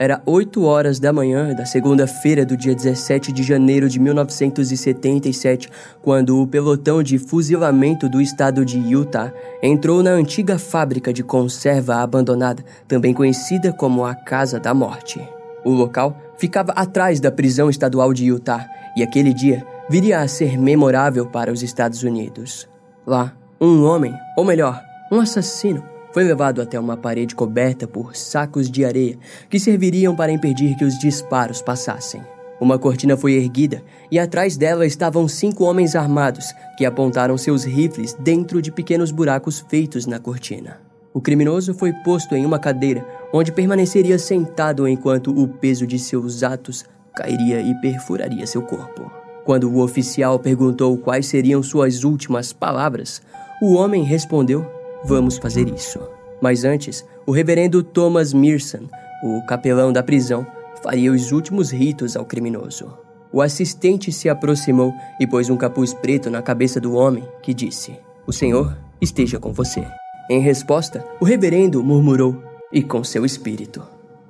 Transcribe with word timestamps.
Era 0.00 0.22
8 0.24 0.62
horas 0.62 1.00
da 1.00 1.12
manhã 1.12 1.52
da 1.52 1.66
segunda-feira 1.66 2.46
do 2.46 2.56
dia 2.56 2.72
17 2.72 3.32
de 3.32 3.42
janeiro 3.42 3.88
de 3.88 3.98
1977, 3.98 5.68
quando 6.00 6.40
o 6.40 6.46
pelotão 6.46 7.02
de 7.02 7.18
fuzilamento 7.18 8.08
do 8.08 8.20
estado 8.20 8.64
de 8.64 8.78
Utah 8.78 9.32
entrou 9.60 10.00
na 10.00 10.10
antiga 10.10 10.56
fábrica 10.56 11.12
de 11.12 11.24
conserva 11.24 11.96
abandonada, 11.96 12.64
também 12.86 13.12
conhecida 13.12 13.72
como 13.72 14.04
a 14.04 14.14
Casa 14.14 14.60
da 14.60 14.72
Morte. 14.72 15.20
O 15.64 15.72
local 15.72 16.16
ficava 16.36 16.70
atrás 16.72 17.18
da 17.18 17.32
prisão 17.32 17.68
estadual 17.68 18.14
de 18.14 18.24
Utah 18.26 18.68
e 18.96 19.02
aquele 19.02 19.34
dia 19.34 19.66
viria 19.90 20.20
a 20.20 20.28
ser 20.28 20.56
memorável 20.56 21.26
para 21.26 21.52
os 21.52 21.60
Estados 21.60 22.04
Unidos. 22.04 22.68
Lá, 23.04 23.32
um 23.60 23.84
homem, 23.84 24.14
ou 24.36 24.44
melhor, 24.44 24.80
um 25.10 25.18
assassino, 25.18 25.82
foi 26.12 26.24
levado 26.24 26.60
até 26.60 26.78
uma 26.78 26.96
parede 26.96 27.34
coberta 27.34 27.86
por 27.86 28.16
sacos 28.16 28.70
de 28.70 28.84
areia 28.84 29.18
que 29.48 29.60
serviriam 29.60 30.14
para 30.14 30.32
impedir 30.32 30.76
que 30.76 30.84
os 30.84 30.98
disparos 30.98 31.62
passassem. 31.62 32.22
Uma 32.60 32.78
cortina 32.78 33.16
foi 33.16 33.34
erguida 33.34 33.82
e 34.10 34.18
atrás 34.18 34.56
dela 34.56 34.84
estavam 34.84 35.28
cinco 35.28 35.64
homens 35.64 35.94
armados 35.94 36.52
que 36.76 36.84
apontaram 36.84 37.38
seus 37.38 37.64
rifles 37.64 38.14
dentro 38.18 38.60
de 38.60 38.72
pequenos 38.72 39.12
buracos 39.12 39.64
feitos 39.68 40.06
na 40.06 40.18
cortina. 40.18 40.80
O 41.14 41.20
criminoso 41.20 41.72
foi 41.72 41.92
posto 41.92 42.34
em 42.34 42.44
uma 42.44 42.58
cadeira 42.58 43.06
onde 43.32 43.52
permaneceria 43.52 44.18
sentado 44.18 44.88
enquanto 44.88 45.30
o 45.30 45.46
peso 45.46 45.86
de 45.86 45.98
seus 45.98 46.42
atos 46.42 46.84
cairia 47.14 47.60
e 47.60 47.74
perfuraria 47.80 48.46
seu 48.46 48.62
corpo. 48.62 49.10
Quando 49.44 49.70
o 49.70 49.80
oficial 49.82 50.38
perguntou 50.38 50.96
quais 50.98 51.26
seriam 51.26 51.62
suas 51.62 52.04
últimas 52.04 52.52
palavras, 52.52 53.22
o 53.62 53.74
homem 53.74 54.02
respondeu 54.02 54.77
Vamos 55.04 55.38
fazer 55.38 55.68
isso. 55.68 56.00
Mas 56.40 56.64
antes, 56.64 57.04
o 57.26 57.32
reverendo 57.32 57.82
Thomas 57.82 58.32
Mearson, 58.32 58.88
o 59.22 59.42
capelão 59.46 59.92
da 59.92 60.02
prisão, 60.02 60.46
faria 60.82 61.12
os 61.12 61.32
últimos 61.32 61.70
ritos 61.70 62.16
ao 62.16 62.24
criminoso. 62.24 62.92
O 63.32 63.42
assistente 63.42 64.10
se 64.10 64.28
aproximou 64.28 64.94
e 65.20 65.26
pôs 65.26 65.50
um 65.50 65.56
capuz 65.56 65.92
preto 65.92 66.30
na 66.30 66.40
cabeça 66.40 66.80
do 66.80 66.94
homem, 66.94 67.26
que 67.42 67.52
disse: 67.52 67.98
O 68.26 68.32
Senhor 68.32 68.76
esteja 69.00 69.38
com 69.38 69.52
você. 69.52 69.86
Em 70.30 70.40
resposta, 70.40 71.04
o 71.20 71.24
reverendo 71.24 71.82
murmurou: 71.82 72.42
E 72.72 72.82
com 72.82 73.04
seu 73.04 73.24
espírito. 73.24 73.82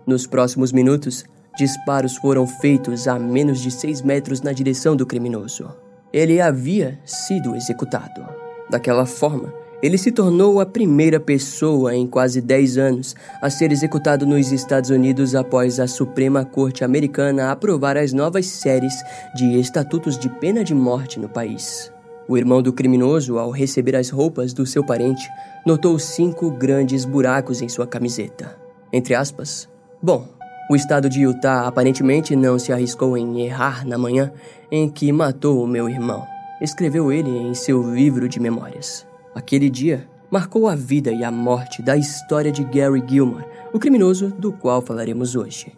Nos 0.07 0.27
próximos 0.27 0.73
minutos, 0.73 1.25
disparos 1.57 2.17
foram 2.17 2.47
feitos 2.47 3.07
a 3.07 3.19
menos 3.19 3.61
de 3.61 3.71
seis 3.71 4.01
metros 4.01 4.41
na 4.41 4.53
direção 4.53 4.97
do 4.97 5.07
criminoso. 5.07 5.69
Ele 6.13 6.41
havia 6.41 6.99
sido 7.05 7.55
executado. 7.55 8.27
Daquela 8.71 9.05
forma, 9.07 9.53
ele 9.83 9.97
se 9.97 10.11
tornou 10.11 10.61
a 10.61 10.67
primeira 10.67 11.21
pessoa 11.21 11.95
em 11.95 12.07
quase 12.07 12.41
10 12.41 12.79
anos 12.79 13.15
a 13.41 13.49
ser 13.49 13.71
executado 13.71 14.27
nos 14.27 14.51
Estados 14.51 14.91
Unidos 14.91 15.35
após 15.35 15.79
a 15.79 15.87
Suprema 15.87 16.45
Corte 16.45 16.83
Americana 16.83 17.53
aprovar 17.53 17.97
as 17.97 18.13
novas 18.13 18.47
séries 18.47 18.95
de 19.37 19.59
estatutos 19.59 20.19
de 20.19 20.29
pena 20.29 20.65
de 20.65 20.75
morte 20.75 21.21
no 21.21 21.29
país. 21.29 21.93
O 22.29 22.37
irmão 22.37 22.61
do 22.61 22.73
criminoso, 22.73 23.39
ao 23.39 23.51
receber 23.51 23.97
as 23.97 24.11
roupas 24.11 24.53
do 24.53 24.67
seu 24.67 24.85
parente, 24.85 25.27
notou 25.65 25.99
cinco 25.99 26.51
grandes 26.51 27.05
buracos 27.05 27.63
em 27.63 27.69
sua 27.69 27.87
camiseta. 27.87 28.59
Entre 28.93 29.15
aspas, 29.15 29.69
bom, 30.03 30.27
o 30.71 30.77
estado 30.77 31.09
de 31.09 31.23
Utah 31.23 31.67
aparentemente 31.67 32.37
não 32.37 32.59
se 32.59 32.73
arriscou 32.73 33.17
em 33.17 33.43
errar 33.43 33.87
na 33.87 33.97
manhã 33.97 34.31
em 34.71 34.91
que 34.91 35.11
matou 35.11 35.63
o 35.63 35.67
meu 35.67 35.89
irmão, 35.89 36.23
escreveu 36.61 37.11
ele 37.11 37.31
em 37.31 37.55
seu 37.55 37.95
livro 37.95 38.29
de 38.29 38.39
memórias. 38.39 39.08
Aquele 39.39 39.71
dia 39.71 40.05
marcou 40.33 40.67
a 40.67 40.75
vida 40.75 41.13
e 41.13 41.23
a 41.23 41.31
morte 41.31 41.81
da 41.81 41.97
história 41.97 42.51
de 42.51 42.65
Gary 42.65 43.01
Gilmore, 43.09 43.47
o 43.73 43.79
criminoso 43.79 44.35
do 44.37 44.53
qual 44.53 44.83
falaremos 44.83 45.37
hoje. 45.37 45.73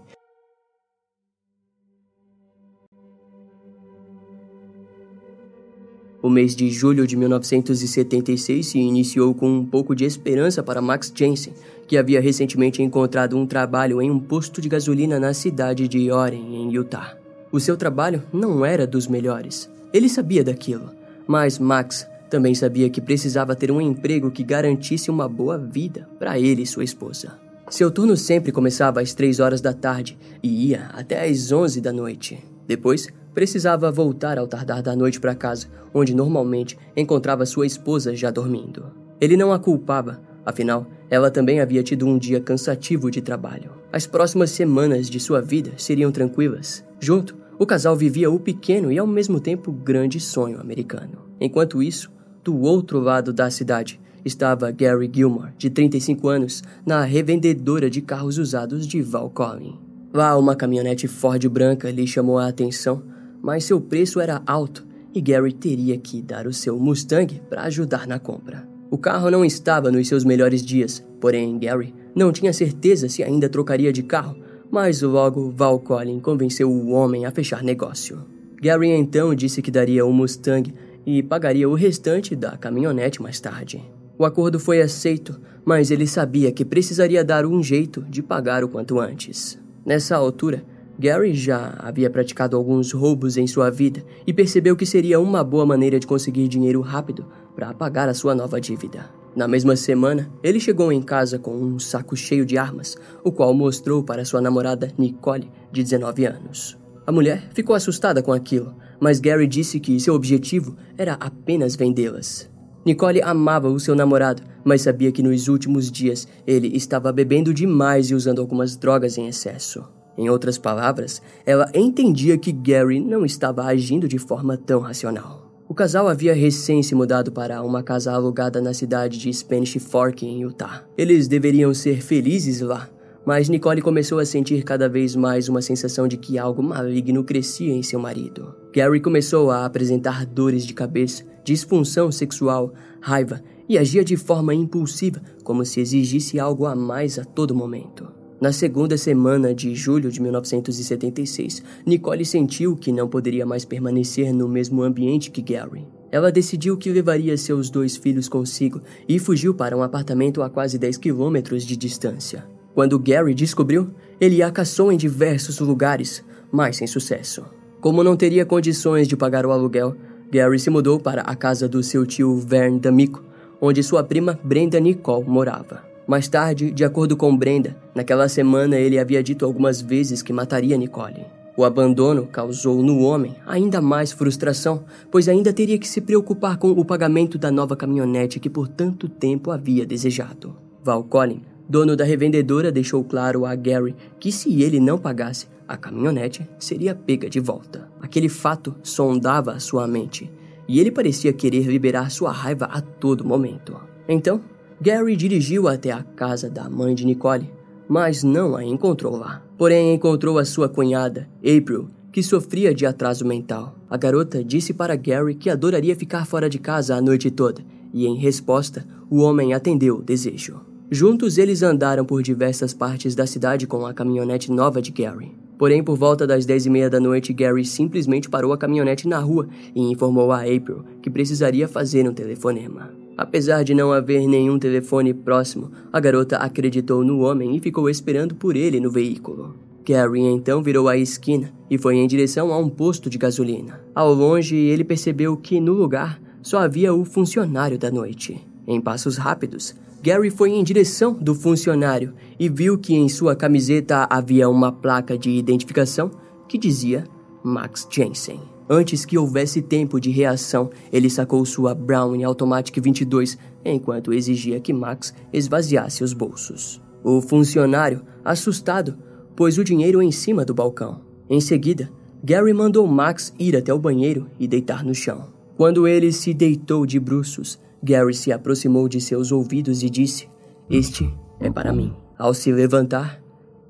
O 6.22 6.30
mês 6.30 6.56
de 6.56 6.70
julho 6.70 7.06
de 7.06 7.18
1976 7.18 8.66
se 8.66 8.78
iniciou 8.78 9.34
com 9.34 9.50
um 9.50 9.66
pouco 9.66 9.94
de 9.94 10.06
esperança 10.06 10.62
para 10.62 10.80
Max 10.80 11.12
Jensen, 11.14 11.52
que 11.86 11.98
havia 11.98 12.18
recentemente 12.18 12.82
encontrado 12.82 13.36
um 13.36 13.46
trabalho 13.46 14.00
em 14.00 14.10
um 14.10 14.18
posto 14.18 14.62
de 14.62 14.70
gasolina 14.70 15.20
na 15.20 15.34
cidade 15.34 15.86
de 15.86 16.10
Oren, 16.10 16.56
em 16.56 16.72
Utah. 16.74 17.14
O 17.52 17.60
seu 17.60 17.76
trabalho 17.76 18.22
não 18.32 18.64
era 18.64 18.86
dos 18.86 19.06
melhores. 19.06 19.68
Ele 19.92 20.08
sabia 20.08 20.42
daquilo, 20.42 20.90
mas 21.26 21.58
Max 21.58 22.08
também 22.30 22.54
sabia 22.54 22.88
que 22.88 23.00
precisava 23.00 23.56
ter 23.56 23.70
um 23.70 23.80
emprego 23.80 24.30
que 24.30 24.44
garantisse 24.44 25.10
uma 25.10 25.28
boa 25.28 25.58
vida 25.58 26.08
para 26.18 26.38
ele 26.38 26.62
e 26.62 26.66
sua 26.66 26.84
esposa. 26.84 27.36
Seu 27.68 27.90
turno 27.90 28.16
sempre 28.16 28.52
começava 28.52 29.00
às 29.00 29.12
três 29.12 29.40
horas 29.40 29.60
da 29.60 29.72
tarde 29.72 30.16
e 30.42 30.68
ia 30.68 30.86
até 30.92 31.28
às 31.28 31.52
onze 31.52 31.80
da 31.80 31.92
noite. 31.92 32.38
Depois, 32.66 33.08
precisava 33.34 33.90
voltar 33.90 34.38
ao 34.38 34.46
tardar 34.46 34.82
da 34.82 34.94
noite 34.94 35.20
para 35.20 35.34
casa, 35.34 35.66
onde 35.92 36.14
normalmente 36.14 36.78
encontrava 36.96 37.44
sua 37.46 37.66
esposa 37.66 38.14
já 38.14 38.30
dormindo. 38.30 38.86
Ele 39.20 39.36
não 39.36 39.52
a 39.52 39.58
culpava, 39.58 40.20
afinal, 40.44 40.86
ela 41.08 41.30
também 41.30 41.60
havia 41.60 41.82
tido 41.82 42.06
um 42.06 42.16
dia 42.16 42.40
cansativo 42.40 43.10
de 43.10 43.20
trabalho. 43.20 43.72
As 43.92 44.06
próximas 44.06 44.50
semanas 44.50 45.10
de 45.10 45.18
sua 45.18 45.40
vida 45.40 45.72
seriam 45.76 46.12
tranquilas. 46.12 46.84
Junto, 47.00 47.36
o 47.58 47.66
casal 47.66 47.96
vivia 47.96 48.30
o 48.30 48.38
pequeno 48.38 48.90
e 48.90 48.98
ao 48.98 49.06
mesmo 49.06 49.40
tempo 49.40 49.70
grande 49.70 50.18
sonho 50.18 50.60
americano. 50.60 51.30
Enquanto 51.40 51.82
isso, 51.82 52.10
do 52.42 52.58
outro 52.60 52.98
lado 53.00 53.32
da 53.32 53.50
cidade 53.50 54.00
estava 54.24 54.70
Gary 54.70 55.10
Gilmore, 55.12 55.52
de 55.56 55.70
35 55.70 56.28
anos, 56.28 56.62
na 56.84 57.02
revendedora 57.02 57.88
de 57.88 58.00
carros 58.00 58.38
usados 58.38 58.86
de 58.86 59.00
Val 59.00 59.30
Collin. 59.30 59.78
Lá, 60.12 60.36
uma 60.36 60.56
caminhonete 60.56 61.06
Ford 61.06 61.46
branca 61.48 61.90
lhe 61.90 62.06
chamou 62.06 62.38
a 62.38 62.48
atenção, 62.48 63.02
mas 63.42 63.64
seu 63.64 63.80
preço 63.80 64.20
era 64.20 64.42
alto 64.46 64.86
e 65.14 65.20
Gary 65.20 65.52
teria 65.52 65.96
que 65.96 66.20
dar 66.20 66.46
o 66.46 66.52
seu 66.52 66.78
Mustang 66.78 67.40
para 67.48 67.62
ajudar 67.62 68.06
na 68.06 68.18
compra. 68.18 68.68
O 68.90 68.98
carro 68.98 69.30
não 69.30 69.44
estava 69.44 69.90
nos 69.90 70.08
seus 70.08 70.24
melhores 70.24 70.64
dias, 70.64 71.04
porém 71.20 71.58
Gary 71.58 71.94
não 72.14 72.32
tinha 72.32 72.52
certeza 72.52 73.08
se 73.08 73.22
ainda 73.22 73.48
trocaria 73.48 73.92
de 73.92 74.02
carro, 74.02 74.36
mas 74.70 75.00
logo 75.02 75.50
Val 75.50 75.78
Collin 75.78 76.20
convenceu 76.20 76.70
o 76.70 76.90
homem 76.90 77.24
a 77.24 77.30
fechar 77.30 77.62
negócio. 77.62 78.24
Gary 78.60 78.90
então 78.90 79.34
disse 79.34 79.62
que 79.62 79.70
daria 79.70 80.04
o 80.04 80.12
Mustang 80.12 80.72
e 81.06 81.22
pagaria 81.22 81.68
o 81.68 81.74
restante 81.74 82.36
da 82.36 82.56
caminhonete 82.56 83.22
mais 83.22 83.40
tarde. 83.40 83.82
O 84.18 84.24
acordo 84.24 84.60
foi 84.60 84.82
aceito, 84.82 85.40
mas 85.64 85.90
ele 85.90 86.06
sabia 86.06 86.52
que 86.52 86.64
precisaria 86.64 87.24
dar 87.24 87.46
um 87.46 87.62
jeito 87.62 88.02
de 88.02 88.22
pagar 88.22 88.62
o 88.62 88.68
quanto 88.68 89.00
antes. 89.00 89.58
Nessa 89.84 90.16
altura, 90.16 90.62
Gary 90.98 91.32
já 91.32 91.74
havia 91.78 92.10
praticado 92.10 92.56
alguns 92.56 92.92
roubos 92.92 93.38
em 93.38 93.46
sua 93.46 93.70
vida 93.70 94.04
e 94.26 94.32
percebeu 94.34 94.76
que 94.76 94.84
seria 94.84 95.18
uma 95.18 95.42
boa 95.42 95.64
maneira 95.64 95.98
de 95.98 96.06
conseguir 96.06 96.46
dinheiro 96.48 96.82
rápido 96.82 97.26
para 97.56 97.72
pagar 97.72 98.08
a 98.08 98.14
sua 98.14 98.34
nova 98.34 98.60
dívida. 98.60 99.08
Na 99.34 99.48
mesma 99.48 99.76
semana, 99.76 100.30
ele 100.42 100.60
chegou 100.60 100.92
em 100.92 101.00
casa 101.00 101.38
com 101.38 101.56
um 101.56 101.78
saco 101.78 102.14
cheio 102.14 102.44
de 102.44 102.58
armas, 102.58 102.96
o 103.24 103.32
qual 103.32 103.54
mostrou 103.54 104.02
para 104.02 104.24
sua 104.24 104.40
namorada 104.40 104.92
Nicole, 104.98 105.50
de 105.72 105.82
19 105.82 106.26
anos. 106.26 106.76
A 107.06 107.12
mulher 107.12 107.48
ficou 107.54 107.74
assustada 107.74 108.22
com 108.22 108.32
aquilo, 108.32 108.74
mas 109.00 109.18
Gary 109.18 109.46
disse 109.46 109.80
que 109.80 109.98
seu 109.98 110.14
objetivo 110.14 110.76
era 110.96 111.14
apenas 111.14 111.74
vendê-las. 111.74 112.48
Nicole 112.84 113.20
amava 113.22 113.68
o 113.68 113.80
seu 113.80 113.94
namorado, 113.94 114.42
mas 114.64 114.82
sabia 114.82 115.12
que 115.12 115.22
nos 115.22 115.48
últimos 115.48 115.90
dias 115.90 116.26
ele 116.46 116.68
estava 116.76 117.12
bebendo 117.12 117.52
demais 117.52 118.10
e 118.10 118.14
usando 118.14 118.40
algumas 118.40 118.76
drogas 118.76 119.18
em 119.18 119.26
excesso. 119.26 119.84
Em 120.16 120.28
outras 120.28 120.58
palavras, 120.58 121.22
ela 121.46 121.70
entendia 121.74 122.36
que 122.36 122.52
Gary 122.52 123.00
não 123.00 123.24
estava 123.24 123.64
agindo 123.64 124.06
de 124.06 124.18
forma 124.18 124.56
tão 124.56 124.80
racional. 124.80 125.50
O 125.68 125.74
casal 125.74 126.08
havia 126.08 126.34
recém 126.34 126.82
se 126.82 126.94
mudado 126.94 127.30
para 127.30 127.62
uma 127.62 127.82
casa 127.82 128.12
alugada 128.12 128.60
na 128.60 128.74
cidade 128.74 129.18
de 129.18 129.32
Spanish 129.32 129.76
Fork, 129.78 130.26
em 130.26 130.42
Utah. 130.42 130.84
Eles 130.98 131.28
deveriam 131.28 131.72
ser 131.72 132.02
felizes 132.02 132.60
lá, 132.60 132.90
mas 133.24 133.48
Nicole 133.48 133.82
começou 133.82 134.18
a 134.18 134.24
sentir 134.24 134.62
cada 134.62 134.88
vez 134.88 135.14
mais 135.14 135.48
uma 135.48 135.62
sensação 135.62 136.08
de 136.08 136.16
que 136.16 136.38
algo 136.38 136.62
maligno 136.62 137.22
crescia 137.22 137.72
em 137.72 137.82
seu 137.82 138.00
marido. 138.00 138.54
Gary 138.72 139.00
começou 139.00 139.50
a 139.50 139.64
apresentar 139.64 140.24
dores 140.24 140.64
de 140.64 140.74
cabeça, 140.74 141.24
disfunção 141.44 142.10
sexual, 142.10 142.72
raiva 143.00 143.42
e 143.68 143.78
agia 143.78 144.04
de 144.04 144.16
forma 144.16 144.54
impulsiva, 144.54 145.20
como 145.44 145.64
se 145.64 145.80
exigisse 145.80 146.40
algo 146.40 146.66
a 146.66 146.74
mais 146.74 147.18
a 147.18 147.24
todo 147.24 147.54
momento. 147.54 148.08
Na 148.40 148.52
segunda 148.52 148.96
semana 148.96 149.54
de 149.54 149.74
julho 149.74 150.10
de 150.10 150.20
1976, 150.22 151.62
Nicole 151.84 152.24
sentiu 152.24 152.74
que 152.74 152.90
não 152.90 153.06
poderia 153.06 153.44
mais 153.44 153.66
permanecer 153.66 154.32
no 154.32 154.48
mesmo 154.48 154.82
ambiente 154.82 155.30
que 155.30 155.42
Gary. 155.42 155.86
Ela 156.10 156.32
decidiu 156.32 156.76
que 156.76 156.90
levaria 156.90 157.36
seus 157.36 157.68
dois 157.68 157.96
filhos 157.96 158.28
consigo 158.28 158.80
e 159.06 159.18
fugiu 159.18 159.54
para 159.54 159.76
um 159.76 159.82
apartamento 159.82 160.42
a 160.42 160.48
quase 160.48 160.78
10 160.78 160.96
quilômetros 160.96 161.64
de 161.64 161.76
distância. 161.76 162.44
Quando 162.74 162.98
Gary 162.98 163.34
descobriu, 163.34 163.90
ele 164.20 164.42
a 164.42 164.50
caçou 164.50 164.92
em 164.92 164.96
diversos 164.96 165.58
lugares, 165.58 166.24
mas 166.52 166.76
sem 166.76 166.86
sucesso. 166.86 167.44
Como 167.80 168.04
não 168.04 168.16
teria 168.16 168.44
condições 168.44 169.08
de 169.08 169.16
pagar 169.16 169.46
o 169.46 169.50
aluguel, 169.52 169.96
Gary 170.30 170.58
se 170.58 170.70
mudou 170.70 171.00
para 171.00 171.22
a 171.22 171.34
casa 171.34 171.68
do 171.68 171.82
seu 171.82 172.06
tio 172.06 172.36
Vern 172.36 172.78
D'Amico, 172.78 173.22
onde 173.60 173.82
sua 173.82 174.04
prima 174.04 174.38
Brenda 174.44 174.78
Nicole 174.78 175.28
morava. 175.28 175.82
Mais 176.06 176.28
tarde, 176.28 176.70
de 176.70 176.84
acordo 176.84 177.16
com 177.16 177.36
Brenda, 177.36 177.76
naquela 177.94 178.28
semana 178.28 178.76
ele 178.76 178.98
havia 178.98 179.22
dito 179.22 179.44
algumas 179.44 179.80
vezes 179.80 180.22
que 180.22 180.32
mataria 180.32 180.76
Nicole. 180.76 181.24
O 181.56 181.64
abandono 181.64 182.26
causou 182.26 182.82
no 182.82 183.00
homem 183.00 183.34
ainda 183.46 183.80
mais 183.80 184.12
frustração, 184.12 184.84
pois 185.10 185.28
ainda 185.28 185.52
teria 185.52 185.78
que 185.78 185.86
se 185.86 186.00
preocupar 186.00 186.56
com 186.56 186.70
o 186.70 186.84
pagamento 186.84 187.36
da 187.36 187.50
nova 187.50 187.76
caminhonete 187.76 188.40
que 188.40 188.48
por 188.48 188.66
tanto 188.66 189.08
tempo 189.08 189.50
havia 189.50 189.84
desejado. 189.84 190.56
Val 190.82 191.04
Collin, 191.04 191.42
dono 191.70 191.94
da 191.94 192.04
revendedora, 192.04 192.72
deixou 192.72 193.04
claro 193.04 193.46
a 193.46 193.54
Gary 193.54 193.94
que 194.18 194.32
se 194.32 194.60
ele 194.60 194.80
não 194.80 194.98
pagasse, 194.98 195.46
a 195.68 195.76
caminhonete 195.76 196.44
seria 196.58 196.96
pega 196.96 197.30
de 197.30 197.38
volta. 197.38 197.88
Aquele 198.02 198.28
fato 198.28 198.74
sondava 198.82 199.60
sua 199.60 199.86
mente 199.86 200.28
e 200.66 200.80
ele 200.80 200.90
parecia 200.90 201.32
querer 201.32 201.66
liberar 201.66 202.10
sua 202.10 202.32
raiva 202.32 202.64
a 202.64 202.80
todo 202.80 203.24
momento. 203.24 203.76
Então, 204.08 204.40
Gary 204.80 205.14
dirigiu 205.14 205.68
até 205.68 205.92
a 205.92 206.02
casa 206.02 206.50
da 206.50 206.68
mãe 206.68 206.92
de 206.92 207.06
Nicole, 207.06 207.52
mas 207.88 208.24
não 208.24 208.56
a 208.56 208.64
encontrou 208.64 209.16
lá. 209.16 209.40
Porém, 209.56 209.94
encontrou 209.94 210.38
a 210.38 210.44
sua 210.44 210.68
cunhada, 210.68 211.28
April, 211.38 211.88
que 212.10 212.22
sofria 212.22 212.74
de 212.74 212.84
atraso 212.84 213.24
mental. 213.24 213.76
A 213.88 213.96
garota 213.96 214.42
disse 214.42 214.72
para 214.72 214.96
Gary 214.96 215.34
que 215.36 215.50
adoraria 215.50 215.94
ficar 215.94 216.26
fora 216.26 216.50
de 216.50 216.58
casa 216.58 216.96
a 216.96 217.00
noite 217.00 217.30
toda, 217.30 217.62
e 217.92 218.06
em 218.06 218.16
resposta, 218.16 218.84
o 219.08 219.20
homem 219.20 219.54
atendeu 219.54 219.98
o 219.98 220.02
desejo. 220.02 220.69
Juntos, 220.92 221.38
eles 221.38 221.62
andaram 221.62 222.04
por 222.04 222.20
diversas 222.20 222.74
partes 222.74 223.14
da 223.14 223.24
cidade 223.24 223.64
com 223.64 223.86
a 223.86 223.94
caminhonete 223.94 224.50
nova 224.50 224.82
de 224.82 224.90
Gary. 224.90 225.30
Porém, 225.56 225.84
por 225.84 225.96
volta 225.96 226.26
das 226.26 226.44
dez 226.44 226.66
e 226.66 226.70
meia 226.70 226.90
da 226.90 226.98
noite, 226.98 227.32
Gary 227.32 227.64
simplesmente 227.64 228.28
parou 228.28 228.52
a 228.52 228.58
caminhonete 228.58 229.06
na 229.06 229.20
rua 229.20 229.46
e 229.72 229.80
informou 229.80 230.32
a 230.32 230.40
April 230.40 230.84
que 231.00 231.08
precisaria 231.08 231.68
fazer 231.68 232.08
um 232.08 232.12
telefonema. 232.12 232.90
Apesar 233.16 233.62
de 233.62 233.72
não 233.72 233.92
haver 233.92 234.26
nenhum 234.26 234.58
telefone 234.58 235.14
próximo, 235.14 235.70
a 235.92 236.00
garota 236.00 236.38
acreditou 236.38 237.04
no 237.04 237.20
homem 237.20 237.54
e 237.54 237.60
ficou 237.60 237.88
esperando 237.88 238.34
por 238.34 238.56
ele 238.56 238.80
no 238.80 238.90
veículo. 238.90 239.54
Gary 239.86 240.22
então 240.22 240.60
virou 240.60 240.88
a 240.88 240.96
esquina 240.96 241.52
e 241.70 241.78
foi 241.78 241.98
em 241.98 242.08
direção 242.08 242.52
a 242.52 242.58
um 242.58 242.68
posto 242.68 243.08
de 243.08 243.16
gasolina. 243.16 243.80
Ao 243.94 244.12
longe, 244.12 244.56
ele 244.56 244.82
percebeu 244.82 245.36
que 245.36 245.60
no 245.60 245.72
lugar 245.72 246.20
só 246.42 246.58
havia 246.58 246.92
o 246.92 247.04
funcionário 247.04 247.78
da 247.78 247.92
noite. 247.92 248.44
Em 248.66 248.80
passos 248.80 249.16
rápidos, 249.16 249.74
Gary 250.02 250.30
foi 250.30 250.50
em 250.50 250.64
direção 250.64 251.12
do 251.12 251.34
funcionário 251.34 252.14
e 252.38 252.48
viu 252.48 252.78
que 252.78 252.94
em 252.94 253.08
sua 253.08 253.36
camiseta 253.36 254.06
havia 254.08 254.48
uma 254.48 254.72
placa 254.72 255.18
de 255.18 255.30
identificação 255.30 256.10
que 256.48 256.56
dizia 256.56 257.04
Max 257.44 257.86
Jensen. 257.90 258.40
Antes 258.68 259.04
que 259.04 259.18
houvesse 259.18 259.60
tempo 259.60 260.00
de 260.00 260.10
reação, 260.10 260.70
ele 260.90 261.10
sacou 261.10 261.44
sua 261.44 261.74
Browning 261.74 262.22
Automatic 262.22 262.82
22 262.82 263.36
enquanto 263.62 264.12
exigia 264.12 264.60
que 264.60 264.72
Max 264.72 265.12
esvaziasse 265.32 266.02
os 266.02 266.14
bolsos. 266.14 266.80
O 267.04 267.20
funcionário, 267.20 268.02
assustado, 268.24 268.96
pôs 269.36 269.58
o 269.58 269.64
dinheiro 269.64 270.00
em 270.00 270.12
cima 270.12 270.44
do 270.44 270.54
balcão. 270.54 271.02
Em 271.28 271.40
seguida, 271.40 271.90
Gary 272.24 272.54
mandou 272.54 272.86
Max 272.86 273.34
ir 273.38 273.56
até 273.56 273.74
o 273.74 273.78
banheiro 273.78 274.28
e 274.38 274.46
deitar 274.46 274.84
no 274.84 274.94
chão. 274.94 275.28
Quando 275.56 275.86
ele 275.86 276.10
se 276.10 276.32
deitou 276.32 276.86
de 276.86 276.98
bruços, 276.98 277.58
Gary 277.82 278.14
se 278.14 278.32
aproximou 278.32 278.88
de 278.88 279.00
seus 279.00 279.32
ouvidos 279.32 279.82
e 279.82 279.90
disse: 279.90 280.28
Este 280.68 281.12
é 281.38 281.50
para 281.50 281.72
mim. 281.72 281.94
Ao 282.18 282.34
se 282.34 282.52
levantar, 282.52 283.22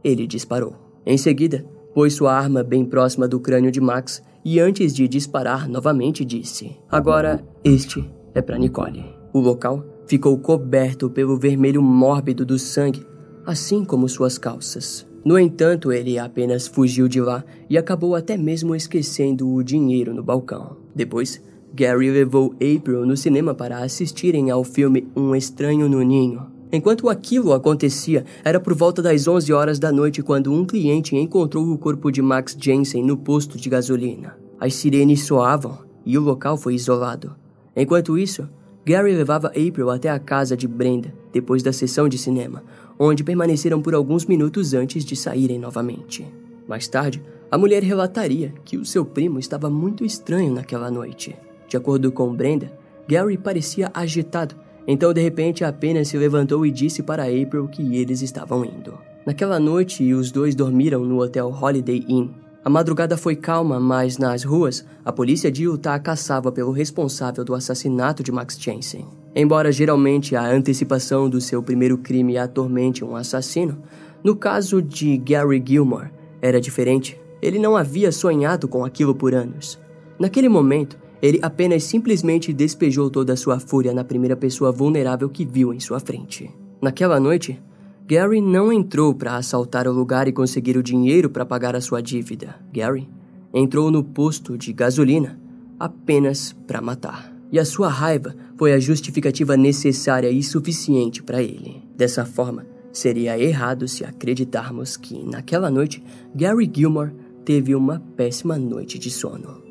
ele 0.03 0.27
disparou. 0.27 0.75
Em 1.07 1.17
seguida, 1.17 1.65
pôs 1.95 2.15
sua 2.15 2.33
arma 2.33 2.63
bem 2.63 2.85
próxima 2.85 3.29
do 3.29 3.41
crânio 3.41 3.71
de 3.71 3.81
Max 3.81 4.23
e, 4.45 4.59
antes 4.59 4.95
de 4.95 5.07
disparar 5.07 5.69
novamente, 5.69 6.25
disse: 6.25 6.77
Agora, 6.91 7.45
este 7.63 8.09
é 8.35 8.43
para 8.43 8.59
Nicole. 8.59 9.05
O 9.33 9.39
local 9.39 9.85
ficou 10.07 10.37
coberto 10.39 11.09
pelo 11.09 11.39
vermelho 11.39 11.83
mórbido 11.83 12.45
do 12.45 12.59
sangue, 12.59 13.07
assim 13.47 13.85
como 13.85 14.09
suas 14.09 14.39
calças. 14.39 15.07
No 15.25 15.39
entanto, 15.39 15.93
ele 15.93 16.19
apenas 16.19 16.67
fugiu 16.67 17.07
de 17.07 17.21
lá 17.21 17.45
e 17.69 17.77
acabou 17.77 18.15
até 18.17 18.37
mesmo 18.37 18.75
esquecendo 18.75 19.53
o 19.53 19.63
dinheiro 19.63 20.15
no 20.15 20.23
balcão. 20.23 20.79
Depois, 20.95 21.43
Gary 21.73 22.11
levou 22.11 22.55
April 22.55 23.07
no 23.07 23.17
cinema 23.17 23.55
para 23.55 23.79
assistirem 23.79 24.51
ao 24.51 24.65
filme 24.65 25.07
Um 25.17 25.35
Estranho 25.35 25.89
no 25.89 26.03
Ninho. 26.03 26.47
Enquanto 26.73 27.09
aquilo 27.09 27.53
acontecia, 27.53 28.25
era 28.45 28.61
por 28.61 28.75
volta 28.75 29.01
das 29.01 29.27
11 29.27 29.53
horas 29.53 29.79
da 29.79 29.91
noite 29.91 30.23
quando 30.23 30.53
um 30.53 30.65
cliente 30.65 31.17
encontrou 31.17 31.69
o 31.71 31.79
corpo 31.79 32.11
de 32.11 32.21
Max 32.21 32.57
Jensen 32.59 33.05
no 33.05 33.17
posto 33.17 33.57
de 33.57 33.69
gasolina. 33.69 34.37
As 34.59 34.75
sirenes 34.75 35.25
soavam 35.25 35.79
e 36.05 36.17
o 36.19 36.21
local 36.21 36.57
foi 36.57 36.75
isolado. 36.75 37.35
Enquanto 37.75 38.19
isso, 38.19 38.49
Gary 38.85 39.15
levava 39.15 39.49
April 39.49 39.91
até 39.91 40.11
a 40.11 40.19
casa 40.19 40.57
de 40.57 40.67
Brenda 40.67 41.13
depois 41.33 41.63
da 41.63 41.73
sessão 41.73 42.09
de 42.09 42.19
cinema, 42.19 42.63
onde 42.99 43.25
permaneceram 43.25 43.81
por 43.81 43.95
alguns 43.95 44.27
minutos 44.27 44.75
antes 44.75 45.05
de 45.05 45.17
saírem 45.17 45.59
novamente. 45.59 46.27
Mais 46.69 46.87
tarde, 46.89 47.23
a 47.51 47.59
mulher 47.59 47.83
relataria 47.83 48.53
que 48.65 48.77
o 48.77 48.85
seu 48.85 49.05
primo 49.05 49.39
estava 49.39 49.69
muito 49.71 50.05
estranho 50.05 50.53
naquela 50.53 50.91
noite. 50.91 51.37
De 51.71 51.77
acordo 51.77 52.11
com 52.11 52.35
Brenda, 52.35 52.73
Gary 53.07 53.39
parecia 53.39 53.93
agitado, 53.95 54.57
então 54.89 55.15
de 55.15 55.21
repente 55.21 55.65
apenas 55.65 56.09
se 56.09 56.19
levantou 56.19 56.67
e 56.67 56.71
disse 56.73 57.01
para 57.01 57.23
April 57.23 57.69
que 57.69 57.97
eles 57.97 58.23
estavam 58.23 58.65
indo. 58.65 58.99
Naquela 59.25 59.61
noite, 59.61 60.13
os 60.13 60.33
dois 60.33 60.57
dormiram 60.57 61.05
no 61.05 61.23
hotel 61.23 61.49
Holiday 61.49 62.05
Inn. 62.09 62.31
A 62.65 62.69
madrugada 62.69 63.17
foi 63.17 63.37
calma, 63.37 63.79
mas 63.79 64.19
nas 64.19 64.43
ruas, 64.43 64.85
a 65.05 65.13
polícia 65.13 65.49
de 65.49 65.63
Utah 65.63 66.01
caçava 66.01 66.51
pelo 66.51 66.73
responsável 66.73 67.45
do 67.45 67.55
assassinato 67.55 68.25
de 68.25 68.33
Max 68.33 68.59
Jensen. 68.61 69.07
Embora 69.33 69.71
geralmente 69.71 70.35
a 70.35 70.45
antecipação 70.45 71.31
do 71.31 71.41
seu 71.41 71.63
primeiro 71.63 71.99
crime 71.99 72.37
atormente 72.37 73.05
um 73.05 73.15
assassino, 73.15 73.79
no 74.25 74.35
caso 74.35 74.83
de 74.83 75.17
Gary 75.19 75.63
Gilmore 75.65 76.11
era 76.43 76.61
diferente. 76.61 77.17
Ele 77.41 77.61
não 77.61 77.77
havia 77.77 78.11
sonhado 78.11 78.67
com 78.67 78.85
aquilo 78.85 79.15
por 79.15 79.35
anos. 79.35 79.79
Naquele 80.19 80.49
momento, 80.49 80.99
ele 81.23 81.39
apenas 81.43 81.85
simplesmente 81.85 82.53
despejou 82.53 83.11
toda 83.11 83.33
a 83.33 83.37
sua 83.37 83.61
fúria 83.61 83.93
na 83.93 84.05
primeira 84.05 84.37
pessoa 84.37 84.73
vulnerável 84.73 85.29
que 85.29 85.45
viu 85.45 85.73
em 85.75 85.81
sua 85.81 86.01
frente. 86.01 86.51
Naquela 86.81 87.21
noite, 87.21 87.61
Gary 88.07 88.41
não 88.41 88.73
entrou 88.73 89.15
para 89.15 89.37
assaltar 89.37 89.87
o 89.87 89.93
lugar 89.93 90.27
e 90.27 90.33
conseguir 90.33 90.77
o 90.77 90.83
dinheiro 90.83 91.31
para 91.31 91.47
pagar 91.47 91.77
a 91.77 91.81
sua 91.81 92.01
dívida. 92.01 92.57
Gary 92.73 93.09
entrou 93.53 93.91
no 93.91 94.03
posto 94.03 94.57
de 94.57 94.73
gasolina 94.73 95.39
apenas 95.79 96.53
para 96.67 96.81
matar. 96.81 97.33
E 97.53 97.59
a 97.59 97.65
sua 97.65 97.89
raiva 97.89 98.35
foi 98.57 98.73
a 98.73 98.79
justificativa 98.79 99.57
necessária 99.57 100.31
e 100.31 100.43
suficiente 100.43 101.23
para 101.23 101.43
ele. 101.43 101.83
Dessa 101.97 102.25
forma, 102.25 102.67
seria 102.93 103.39
errado 103.39 103.87
se 103.89 104.05
acreditarmos 104.05 104.97
que, 104.97 105.25
naquela 105.25 105.71
noite, 105.71 106.03
Gary 106.35 106.71
Gilmore 106.73 107.13
teve 107.45 107.75
uma 107.75 108.01
péssima 108.17 108.59
noite 108.59 108.99
de 108.99 109.11
sono. 109.11 109.70